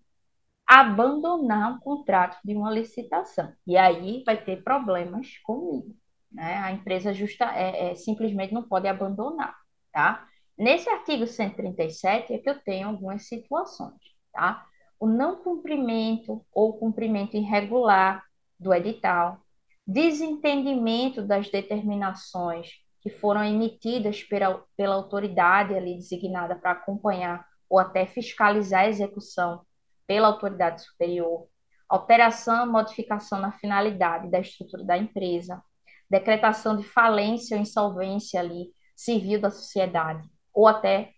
abandonar 0.67 1.73
um 1.73 1.79
contrato 1.79 2.39
de 2.43 2.55
uma 2.55 2.71
licitação. 2.71 3.53
E 3.67 3.77
aí 3.77 4.23
vai 4.25 4.43
ter 4.43 4.63
problemas 4.63 5.37
comigo, 5.43 5.95
né? 6.31 6.57
A 6.57 6.71
empresa 6.71 7.13
justa, 7.13 7.45
é, 7.55 7.91
é, 7.91 7.95
simplesmente 7.95 8.53
não 8.53 8.63
pode 8.63 8.87
abandonar, 8.87 9.55
tá? 9.91 10.27
Nesse 10.57 10.89
artigo 10.89 11.27
137 11.27 12.33
é 12.33 12.37
que 12.37 12.49
eu 12.49 12.59
tenho 12.59 12.87
algumas 12.87 13.27
situações, 13.27 13.99
tá? 14.33 14.65
O 14.99 15.07
não 15.07 15.43
cumprimento 15.43 16.43
ou 16.51 16.77
cumprimento 16.77 17.35
irregular 17.35 18.23
do 18.59 18.73
edital, 18.73 19.41
desentendimento 19.85 21.21
das 21.21 21.49
determinações 21.49 22.69
que 23.01 23.09
foram 23.09 23.43
emitidas 23.43 24.23
pela, 24.23 24.63
pela 24.75 24.95
autoridade 24.95 25.75
ali 25.75 25.95
designada 25.95 26.55
para 26.55 26.71
acompanhar 26.71 27.45
ou 27.69 27.77
até 27.77 28.05
fiscalizar 28.05 28.81
a 28.81 28.89
execução 28.89 29.61
pela 30.07 30.27
autoridade 30.27 30.83
superior, 30.83 31.47
alteração, 31.87 32.71
modificação 32.71 33.39
na 33.39 33.51
finalidade 33.51 34.29
da 34.29 34.39
estrutura 34.39 34.83
da 34.83 34.97
empresa, 34.97 35.61
decretação 36.09 36.77
de 36.77 36.83
falência 36.83 37.55
ou 37.55 37.61
insolvência 37.61 38.39
ali 38.39 38.71
civil 38.95 39.41
da 39.41 39.49
sociedade, 39.49 40.27
ou 40.53 40.67
até 40.67 41.11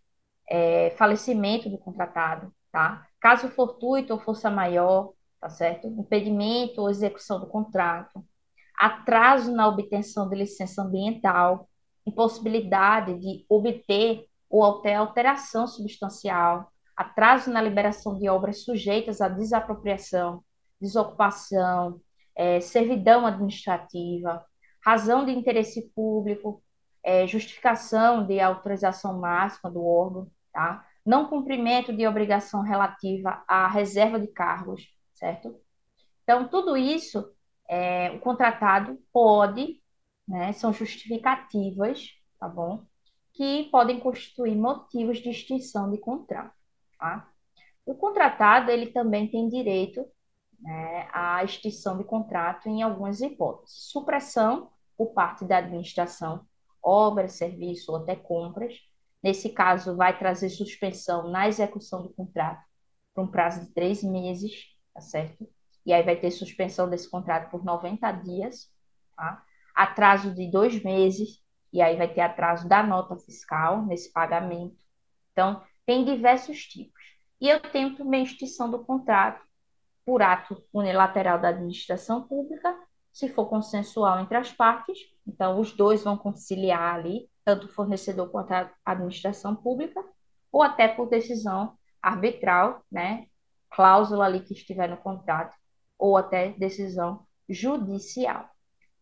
é, 0.49 0.91
falecimento 0.91 1.69
do 1.69 1.77
contratado, 1.77 2.51
tá? 2.71 3.05
Caso 3.19 3.49
fortuito 3.49 4.13
ou 4.13 4.19
força 4.19 4.49
maior, 4.49 5.13
tá 5.39 5.49
certo? 5.49 5.87
Impedimento 5.87 6.81
ou 6.81 6.89
execução 6.89 7.39
do 7.39 7.47
contrato, 7.47 8.25
atraso 8.77 9.51
na 9.53 9.67
obtenção 9.67 10.29
de 10.29 10.35
licença 10.35 10.83
ambiental, 10.83 11.69
impossibilidade 12.05 13.17
de 13.19 13.45
obter 13.49 14.25
ou 14.49 14.63
até 14.63 14.95
alteração 14.95 15.67
substancial, 15.67 16.71
atraso 16.97 17.51
na 17.51 17.61
liberação 17.61 18.17
de 18.17 18.27
obras 18.27 18.63
sujeitas 18.63 19.21
à 19.21 19.29
desapropriação, 19.29 20.43
desocupação, 20.81 22.01
é, 22.35 22.59
servidão 22.59 23.25
administrativa, 23.25 24.43
razão 24.83 25.23
de 25.23 25.31
interesse 25.31 25.89
público, 25.95 26.63
é, 27.03 27.27
justificação 27.27 28.25
de 28.25 28.39
autorização 28.39 29.19
máxima 29.19 29.71
do 29.71 29.85
órgão, 29.85 30.27
tá? 30.51 30.85
não 31.05 31.29
cumprimento 31.29 31.95
de 31.95 32.05
obrigação 32.05 32.61
relativa 32.61 33.41
à 33.47 33.67
reserva 33.67 34.19
de 34.19 34.27
cargos, 34.27 34.85
certo? 35.13 35.55
Então, 36.23 36.49
tudo 36.49 36.75
isso, 36.75 37.31
é, 37.69 38.11
o 38.11 38.19
contratado 38.19 38.99
pode, 39.13 39.81
né, 40.27 40.51
são 40.51 40.73
justificativas, 40.73 42.09
tá 42.37 42.49
bom? 42.49 42.83
Que 43.33 43.69
podem 43.71 44.01
constituir 44.01 44.57
motivos 44.57 45.19
de 45.19 45.29
extinção 45.29 45.89
de 45.89 45.97
contrato. 45.97 46.56
Tá? 46.97 47.29
O 47.85 47.95
contratado 47.95 48.71
ele 48.71 48.87
também 48.87 49.29
tem 49.29 49.47
direito 49.47 50.05
né, 50.59 51.07
à 51.13 51.43
extinção 51.43 51.97
de 51.97 52.03
contrato 52.03 52.67
em 52.67 52.81
algumas 52.81 53.21
hipóteses. 53.21 53.89
Supressão 53.91 54.69
por 54.97 55.13
parte 55.13 55.45
da 55.45 55.57
administração, 55.57 56.45
obras, 56.81 57.33
serviço 57.33 57.91
ou 57.91 57.99
até 57.99 58.15
compras. 58.15 58.73
Nesse 59.21 59.49
caso, 59.49 59.95
vai 59.95 60.17
trazer 60.17 60.49
suspensão 60.49 61.29
na 61.29 61.47
execução 61.47 62.01
do 62.01 62.09
contrato 62.09 62.63
por 63.13 63.23
um 63.23 63.27
prazo 63.27 63.61
de 63.61 63.73
três 63.73 64.03
meses, 64.03 64.65
tá 64.93 65.01
certo? 65.01 65.47
E 65.85 65.93
aí 65.93 66.03
vai 66.03 66.15
ter 66.15 66.31
suspensão 66.31 66.89
desse 66.89 67.09
contrato 67.09 67.49
por 67.49 67.63
90 67.63 68.11
dias, 68.13 68.71
tá? 69.15 69.43
Atraso 69.73 70.33
de 70.33 70.49
dois 70.49 70.83
meses, 70.83 71.41
e 71.71 71.81
aí 71.81 71.95
vai 71.95 72.11
ter 72.11 72.21
atraso 72.21 72.67
da 72.67 72.83
nota 72.83 73.15
fiscal 73.17 73.85
nesse 73.85 74.11
pagamento. 74.11 74.77
Então, 75.31 75.61
tem 75.87 76.03
diversos 76.03 76.65
tipos. 76.65 77.01
E 77.39 77.47
eu 77.47 77.61
tenho 77.61 77.95
também 77.95 78.23
extinção 78.23 78.69
do 78.69 78.83
contrato 78.83 79.41
por 80.05 80.21
ato 80.21 80.61
unilateral 80.73 81.39
da 81.39 81.49
administração 81.49 82.27
pública, 82.27 82.77
se 83.11 83.29
for 83.29 83.47
consensual 83.47 84.19
entre 84.19 84.37
as 84.37 84.51
partes, 84.51 84.99
então 85.25 85.59
os 85.59 85.71
dois 85.71 86.03
vão 86.03 86.17
conciliar 86.17 86.95
ali, 86.95 87.29
tanto 87.43 87.65
o 87.65 87.69
fornecedor 87.69 88.29
quanto 88.29 88.51
a 88.51 88.69
administração 88.85 89.55
pública, 89.55 90.03
ou 90.51 90.61
até 90.61 90.87
por 90.87 91.09
decisão 91.09 91.77
arbitral, 92.01 92.83
né, 92.91 93.25
cláusula 93.69 94.25
ali 94.25 94.41
que 94.41 94.53
estiver 94.53 94.89
no 94.89 94.97
contrato, 94.97 95.55
ou 95.97 96.17
até 96.17 96.49
decisão 96.49 97.25
judicial. 97.49 98.49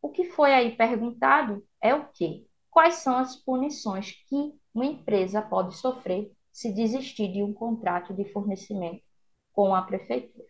O 0.01 0.09
que 0.09 0.25
foi 0.25 0.53
aí 0.53 0.75
perguntado 0.75 1.65
é 1.81 1.93
o 1.93 2.07
quê? 2.13 2.45
Quais 2.69 2.95
são 2.95 3.17
as 3.17 3.35
punições 3.35 4.11
que 4.29 4.53
uma 4.73 4.85
empresa 4.85 5.41
pode 5.41 5.75
sofrer 5.75 6.31
se 6.55 6.71
desistir 6.71 7.33
de 7.33 7.43
um 7.43 7.53
contrato 7.53 8.13
de 8.13 8.23
fornecimento 8.31 9.03
com 9.51 9.75
a 9.75 9.81
prefeitura. 9.81 10.47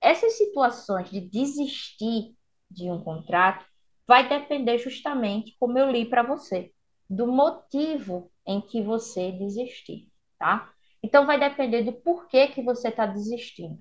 Essas 0.00 0.38
situações 0.38 1.10
de 1.10 1.20
desistir 1.20 2.34
de 2.70 2.90
um 2.90 3.04
contrato 3.04 3.62
vai 4.06 4.26
depender 4.26 4.78
justamente, 4.78 5.54
como 5.60 5.78
eu 5.78 5.90
li 5.90 6.06
para 6.06 6.22
você, 6.22 6.72
do 7.10 7.26
motivo 7.26 8.32
em 8.46 8.58
que 8.58 8.80
você 8.80 9.32
desistir, 9.32 10.08
tá? 10.38 10.72
Então 11.02 11.26
vai 11.26 11.38
depender 11.38 11.82
do 11.82 11.92
porquê 11.92 12.48
que 12.48 12.62
você 12.62 12.88
está 12.88 13.04
desistindo. 13.04 13.78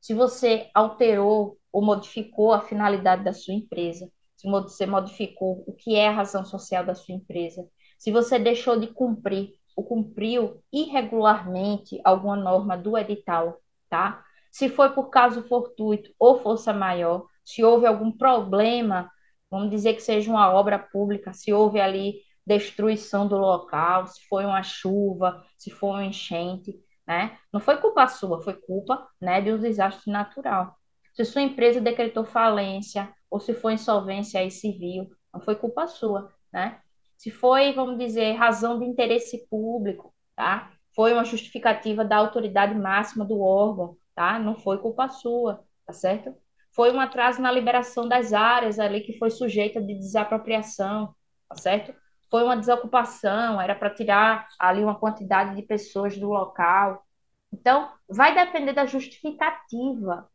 Se 0.00 0.14
você 0.14 0.70
alterou 0.72 1.58
ou 1.70 1.82
modificou 1.84 2.54
a 2.54 2.62
finalidade 2.62 3.22
da 3.22 3.34
sua 3.34 3.52
empresa, 3.52 4.10
se 4.34 4.48
você 4.48 4.86
modificou 4.86 5.62
o 5.66 5.74
que 5.74 5.94
é 5.94 6.08
a 6.08 6.12
razão 6.12 6.42
social 6.46 6.86
da 6.86 6.94
sua 6.94 7.14
empresa, 7.14 7.68
se 7.98 8.10
você 8.10 8.38
deixou 8.38 8.80
de 8.80 8.86
cumprir 8.86 9.60
ou 9.76 9.84
cumpriu 9.84 10.62
irregularmente 10.72 12.00
alguma 12.04 12.36
norma 12.36 12.76
do 12.76 12.96
edital, 12.96 13.60
tá? 13.88 14.24
Se 14.50 14.68
foi 14.68 14.90
por 14.90 15.08
caso 15.08 15.42
fortuito 15.48 16.10
ou 16.18 16.38
força 16.40 16.72
maior, 16.72 17.26
se 17.44 17.64
houve 17.64 17.86
algum 17.86 18.12
problema, 18.12 19.10
vamos 19.50 19.70
dizer 19.70 19.94
que 19.94 20.00
seja 20.02 20.30
uma 20.30 20.52
obra 20.52 20.78
pública, 20.78 21.32
se 21.32 21.52
houve 21.52 21.80
ali 21.80 22.20
destruição 22.46 23.26
do 23.26 23.36
local, 23.36 24.06
se 24.06 24.26
foi 24.28 24.44
uma 24.44 24.62
chuva, 24.62 25.44
se 25.56 25.70
foi 25.70 25.90
uma 25.90 26.04
enchente, 26.04 26.78
né? 27.06 27.38
Não 27.52 27.60
foi 27.60 27.76
culpa 27.78 28.06
sua, 28.08 28.40
foi 28.42 28.54
culpa, 28.54 29.08
né, 29.20 29.40
de 29.40 29.52
um 29.52 29.58
desastre 29.58 30.10
natural. 30.10 30.76
Se 31.14 31.24
sua 31.24 31.42
empresa 31.42 31.80
decretou 31.80 32.24
falência 32.24 33.12
ou 33.30 33.38
se 33.40 33.54
foi 33.54 33.74
insolvência 33.74 34.40
aí 34.40 34.50
civil, 34.50 35.08
não 35.32 35.40
foi 35.40 35.54
culpa 35.56 35.86
sua, 35.86 36.32
né? 36.52 36.80
Se 37.22 37.30
foi, 37.30 37.72
vamos 37.72 37.98
dizer, 37.98 38.32
razão 38.32 38.80
de 38.80 38.84
interesse 38.84 39.46
público, 39.48 40.12
tá? 40.34 40.72
Foi 40.92 41.12
uma 41.12 41.24
justificativa 41.24 42.04
da 42.04 42.16
autoridade 42.16 42.74
máxima 42.74 43.24
do 43.24 43.40
órgão, 43.40 43.96
tá? 44.12 44.40
Não 44.40 44.56
foi 44.56 44.78
culpa 44.78 45.08
sua, 45.08 45.64
tá 45.86 45.92
certo? 45.92 46.34
Foi 46.72 46.92
um 46.92 46.98
atraso 46.98 47.40
na 47.40 47.52
liberação 47.52 48.08
das 48.08 48.32
áreas 48.32 48.80
ali 48.80 49.02
que 49.02 49.18
foi 49.20 49.30
sujeita 49.30 49.80
de 49.80 49.94
desapropriação, 49.94 51.14
tá 51.48 51.54
certo? 51.56 51.94
Foi 52.28 52.42
uma 52.42 52.56
desocupação, 52.56 53.60
era 53.60 53.76
para 53.76 53.94
tirar 53.94 54.48
ali 54.58 54.82
uma 54.82 54.98
quantidade 54.98 55.54
de 55.54 55.62
pessoas 55.62 56.18
do 56.18 56.28
local. 56.28 57.06
Então, 57.52 57.88
vai 58.08 58.34
depender 58.34 58.72
da 58.72 58.84
justificativa. 58.84 60.28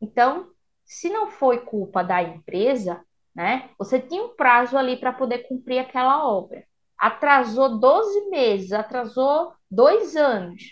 Então, 0.00 0.48
se 0.86 1.10
não 1.10 1.26
foi 1.26 1.58
culpa 1.66 2.02
da 2.02 2.22
empresa, 2.22 3.04
né? 3.34 3.70
Você 3.78 4.00
tinha 4.00 4.22
um 4.22 4.36
prazo 4.36 4.76
ali 4.76 4.96
para 4.96 5.12
poder 5.12 5.48
cumprir 5.48 5.78
aquela 5.78 6.28
obra. 6.28 6.64
Atrasou 6.98 7.78
12 7.78 8.30
meses, 8.30 8.72
atrasou 8.72 9.52
dois 9.70 10.16
anos, 10.16 10.62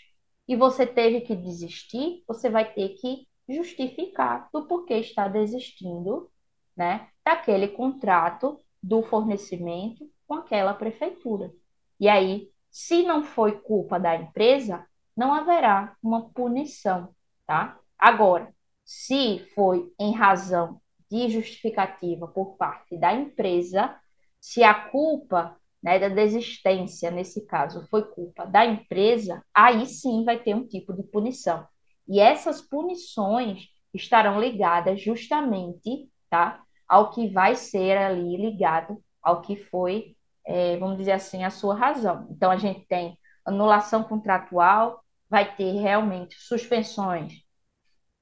e 0.47 0.57
você 0.57 0.87
teve 0.87 1.23
que 1.23 1.35
desistir, 1.35 2.23
você 2.27 2.51
vai 2.51 2.71
ter 2.73 2.91
que 2.91 3.27
justificar 3.49 4.51
do 4.53 4.67
porquê 4.67 4.95
está 4.99 5.29
desistindo, 5.29 6.31
né? 6.77 7.09
Daquele 7.25 7.69
contrato 7.69 8.59
do 8.83 9.03
fornecimento 9.03 10.11
com 10.27 10.35
aquela 10.35 10.75
prefeitura. 10.75 11.51
E 11.99 12.09
aí, 12.09 12.51
se 12.71 13.03
não 13.03 13.23
foi 13.23 13.61
culpa 13.61 13.99
da 13.99 14.17
empresa, 14.17 14.85
não 15.17 15.33
haverá 15.33 15.97
uma 16.03 16.29
punição, 16.31 17.15
tá? 17.47 17.79
Agora, 17.99 18.53
se 18.85 19.39
foi 19.55 19.93
em 19.99 20.13
razão 20.13 20.82
de 21.13 21.29
justificativa 21.29 22.27
por 22.27 22.57
parte 22.57 22.97
da 22.97 23.13
empresa, 23.13 23.95
se 24.41 24.65
a 24.65 24.73
culpa 24.73 25.55
né, 25.83 25.99
da 25.99 26.09
desistência, 26.09 27.11
nesse 27.11 27.45
caso, 27.47 27.87
foi 27.91 28.03
culpa 28.11 28.47
da 28.47 28.65
empresa, 28.65 29.45
aí 29.53 29.85
sim 29.85 30.25
vai 30.25 30.39
ter 30.39 30.55
um 30.55 30.67
tipo 30.67 30.95
de 30.95 31.03
punição. 31.03 31.67
E 32.09 32.19
essas 32.19 32.63
punições, 32.63 33.69
estarão 33.93 34.41
ligadas 34.41 35.03
justamente, 35.03 36.09
tá, 36.31 36.63
ao 36.89 37.11
que 37.11 37.29
vai 37.29 37.55
ser 37.57 37.99
ali 37.99 38.39
ligado 38.39 38.99
ao 39.23 39.43
que 39.43 39.55
foi, 39.55 40.17
é, 40.47 40.79
vamos 40.79 40.97
dizer 40.97 41.13
assim, 41.13 41.45
a 41.45 41.51
sua 41.51 41.75
razão. 41.75 42.27
Então, 42.31 42.51
a 42.51 42.57
gente 42.57 42.87
tem 42.87 43.19
anulação 43.45 44.03
contratual, 44.03 45.05
vai 45.29 45.55
ter 45.57 45.73
realmente 45.73 46.37
suspensões 46.39 47.35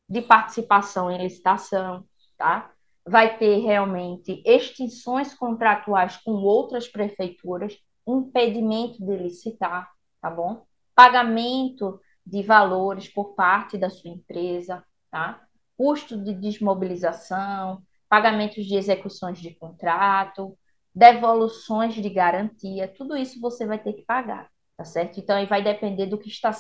de 0.09 0.21
participação 0.21 1.09
em 1.09 1.23
licitação, 1.23 2.05
tá? 2.37 2.73
Vai 3.07 3.39
ter 3.39 3.59
realmente 3.59 4.43
extinções 4.45 5.35
contratuais 5.35 6.17
com 6.19 6.33
outras 6.33 6.87
prefeituras, 6.89 7.77
impedimento 8.07 9.05
de 9.05 9.17
licitar, 9.17 9.91
tá 10.21 10.31
bom? 10.31 10.65
Pagamento 10.95 12.01
de 12.25 12.43
valores 12.43 13.09
por 13.09 13.35
parte 13.35 13.79
da 13.79 13.91
sua 13.91 14.11
empresa, 14.11 14.85
tá? 15.11 15.43
Custo 15.77 16.23
de 16.23 16.35
desmobilização, 16.35 17.83
pagamentos 18.09 18.67
de 18.67 18.77
execuções 18.77 19.39
de 19.39 19.55
contrato, 19.55 20.57
devoluções 20.95 21.95
de 21.95 22.09
garantia, 22.11 22.89
tudo 22.89 23.17
isso 23.17 23.41
você 23.41 23.65
vai 23.67 23.79
ter 23.79 23.93
que 23.95 24.03
pagar, 24.03 24.51
tá 24.77 24.85
certo? 24.85 25.19
Então 25.19 25.37
aí 25.37 25.47
vai 25.47 25.63
depender 25.63 26.07
do 26.07 26.19
que 26.19 26.29
está 26.29 26.51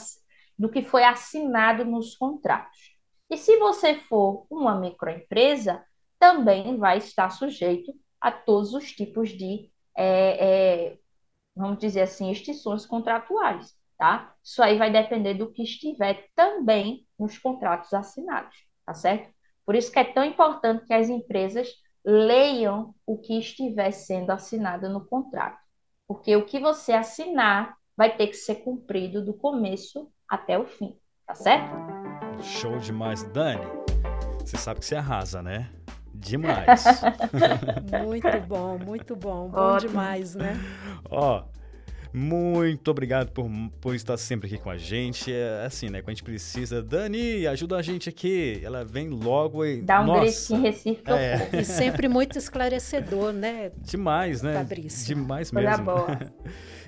do 0.59 0.68
que 0.68 0.82
foi 0.82 1.05
assinado 1.05 1.86
nos 1.86 2.14
contratos. 2.14 2.95
E 3.30 3.36
se 3.36 3.57
você 3.59 3.95
for 3.95 4.47
uma 4.51 4.78
microempresa, 4.78 5.82
também 6.21 6.77
vai 6.77 6.99
estar 6.99 7.31
sujeito 7.31 7.93
a 8.21 8.31
todos 8.31 8.75
os 8.75 8.93
tipos 8.93 9.31
de, 9.31 9.71
é, 9.97 10.91
é, 10.91 10.99
vamos 11.57 11.79
dizer 11.79 12.03
assim, 12.03 12.31
extinções 12.31 12.85
contratuais, 12.85 13.75
tá? 13.99 14.35
Isso 14.45 14.62
aí 14.62 14.77
vai 14.77 14.93
depender 14.93 15.35
do 15.35 15.51
que 15.51 15.62
estiver 15.62 16.29
também 16.37 17.07
nos 17.18 17.39
contratos 17.39 17.93
assinados, 17.95 18.55
tá 18.85 18.93
certo? 18.93 19.33
Por 19.64 19.75
isso 19.75 19.91
que 19.91 19.99
é 19.99 20.05
tão 20.05 20.23
importante 20.23 20.85
que 20.85 20.93
as 20.93 21.09
empresas 21.09 21.68
leiam 22.05 22.95
o 23.07 23.18
que 23.18 23.39
estiver 23.39 23.91
sendo 23.91 24.31
assinado 24.31 24.89
no 24.91 25.07
contrato, 25.07 25.59
porque 26.07 26.37
o 26.37 26.45
que 26.45 26.61
você 26.61 26.93
assinar 26.93 27.75
vai 27.97 28.14
ter 28.14 28.27
que 28.27 28.35
ser 28.35 28.57
cumprido 28.57 29.25
do 29.25 29.33
começo 29.33 30.11
até 30.29 30.59
o 30.59 30.66
fim, 30.66 30.99
tá 31.27 31.35
certo? 31.35 31.71
Show 32.43 32.79
demais, 32.79 33.23
Dani. 33.25 33.64
Você 34.41 34.57
sabe 34.57 34.81
que 34.81 34.87
você 34.87 34.97
arrasa, 34.97 35.43
né? 35.43 35.71
Demais. 36.15 36.85
muito 37.83 38.41
bom, 38.47 38.79
muito 38.79 39.17
bom. 39.17 39.49
Bom 39.49 39.61
Ótimo. 39.61 39.91
demais, 39.91 40.35
né? 40.35 40.57
Ó, 41.11 41.43
muito 42.13 42.91
obrigado 42.91 43.31
por, 43.31 43.49
por 43.81 43.95
estar 43.95 44.17
sempre 44.17 44.47
aqui 44.47 44.59
com 44.59 44.71
a 44.71 44.77
gente. 44.77 45.33
É 45.33 45.65
assim, 45.65 45.89
né? 45.89 46.01
Quando 46.01 46.09
a 46.09 46.13
gente 46.13 46.25
precisa, 46.25 46.83
Dani, 46.83 47.47
ajuda 47.47 47.77
a 47.77 47.83
gente 47.83 48.09
aqui. 48.09 48.61
Ela 48.63 48.85
vem 48.85 49.09
logo 49.09 49.65
e. 49.65 49.83
Dá 49.83 50.01
um 50.03 50.07
Nossa, 50.07 50.55
em 50.55 50.61
Recife 50.61 51.03
é. 51.07 51.49
E 51.61 51.65
sempre 51.65 52.09
muito 52.09 52.37
esclarecedor, 52.39 53.33
né? 53.33 53.71
Demais, 53.79 54.43
né? 54.43 54.55
Fabrício. 54.55 55.07
Demais 55.07 55.53
mesmo. 55.53 55.85
boa. 55.85 56.19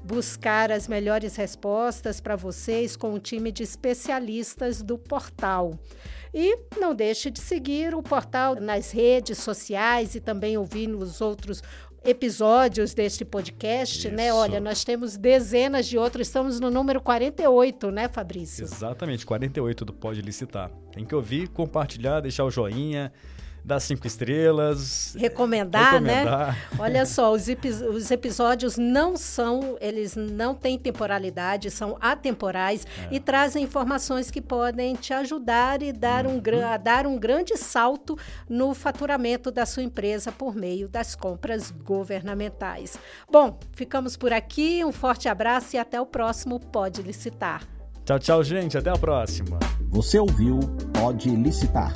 buscar 0.03 0.71
as 0.71 0.89
melhores 0.89 1.37
respostas 1.37 2.21
para 2.21 2.37
vocês 2.37 2.97
com 2.97 3.15
um 3.15 3.19
time 3.19 3.51
de 3.53 3.63
especialistas 3.63 4.83
do 4.83 4.99
portal. 4.99 5.79
E 6.33 6.57
não 6.79 6.95
deixe 6.95 7.31
de 7.31 7.41
seguir 7.41 7.95
o 7.95 8.03
portal 8.03 8.55
nas 8.55 8.93
redes 8.93 9.39
sociais 9.39 10.15
e 10.15 10.21
também 10.21 10.57
ouvir 10.57 10.87
nos 10.87 11.21
outros 11.21 11.63
episódios 12.05 12.95
deste 12.95 13.25
podcast, 13.25 14.09
né? 14.09 14.15
Isso. 14.15 14.17
né? 14.17 14.33
Olha, 14.33 14.61
nós 14.61 14.85
temos 14.85 15.17
dezenas 15.17 15.87
de 15.87 15.99
outros, 15.99 16.29
estamos 16.29 16.59
no 16.59 16.71
número 16.71 17.01
48, 17.01 17.91
né, 17.91 18.09
Fabrício? 18.09 18.65
Exatamente, 18.65 19.27
48 19.27 19.85
do 19.85 19.93
Pode 19.93 20.23
Licitar. 20.23 20.71
Tem 20.93 21.05
que 21.05 21.15
ouvir, 21.15 21.49
compartilhar, 21.49 22.21
deixar 22.21 22.45
o 22.45 22.51
joinha, 22.51 23.13
dar 23.65 23.81
cinco 23.81 24.07
estrelas. 24.07 25.15
Recomendar, 25.19 26.01
né? 26.01 26.23
recomendar. 26.23 26.49
né? 26.49 26.57
Olha 26.79 27.07
só, 27.07 27.33
os, 27.33 27.47
os, 27.95 28.11
episódios 28.11 28.77
não 28.77 29.17
são, 29.17 29.77
eles 29.81 30.17
não 30.17 30.55
têm 30.55 30.79
temporalidade, 30.79 31.71
são 31.71 31.97
atemporais 32.01 32.87
é. 33.11 33.15
e 33.15 33.21
trazem 33.21 33.65
informações 33.65 34.31
que 34.31 34.41
podem 34.41 34.95
te 34.95 35.13
ajudar 35.13 35.83
e 35.83 35.93
dar 35.93 36.27
uhum. 36.27 36.37
um, 36.37 36.67
a 36.67 36.77
dar 36.77 37.07
um 37.07 37.19
grande 37.19 37.57
salto 37.57 38.19
no 38.49 38.75
faturamento 38.75 39.51
da 39.51 39.67
sua 39.67 39.83
empresa 39.83 40.33
por 40.33 40.55
meio 40.55 40.89
das 40.89 41.15
compras 41.15 41.71
governamentais. 41.71 42.99
Bom, 43.31 43.59
ficamos 43.73 44.17
por 44.17 44.33
aqui, 44.33 44.85
um 44.85 44.93
forte 44.93 45.29
abraço 45.29 45.77
e 45.77 45.79
até 45.79 46.01
o 46.01 46.07
próximo 46.07 46.59
Pode 46.59 47.03
Licitar. 47.03 47.63
Tchau, 48.05 48.19
tchau, 48.19 48.43
gente. 48.43 48.77
Até 48.77 48.91
a 48.91 48.97
próxima. 48.97 49.59
Você 49.89 50.19
ouviu 50.19 50.59
Pode 50.93 51.31
Licitar 51.31 51.93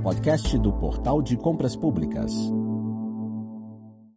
podcast 0.00 0.56
do 0.56 0.72
Portal 0.72 1.20
de 1.20 1.36
Compras 1.36 1.76
Públicas. 1.76 2.32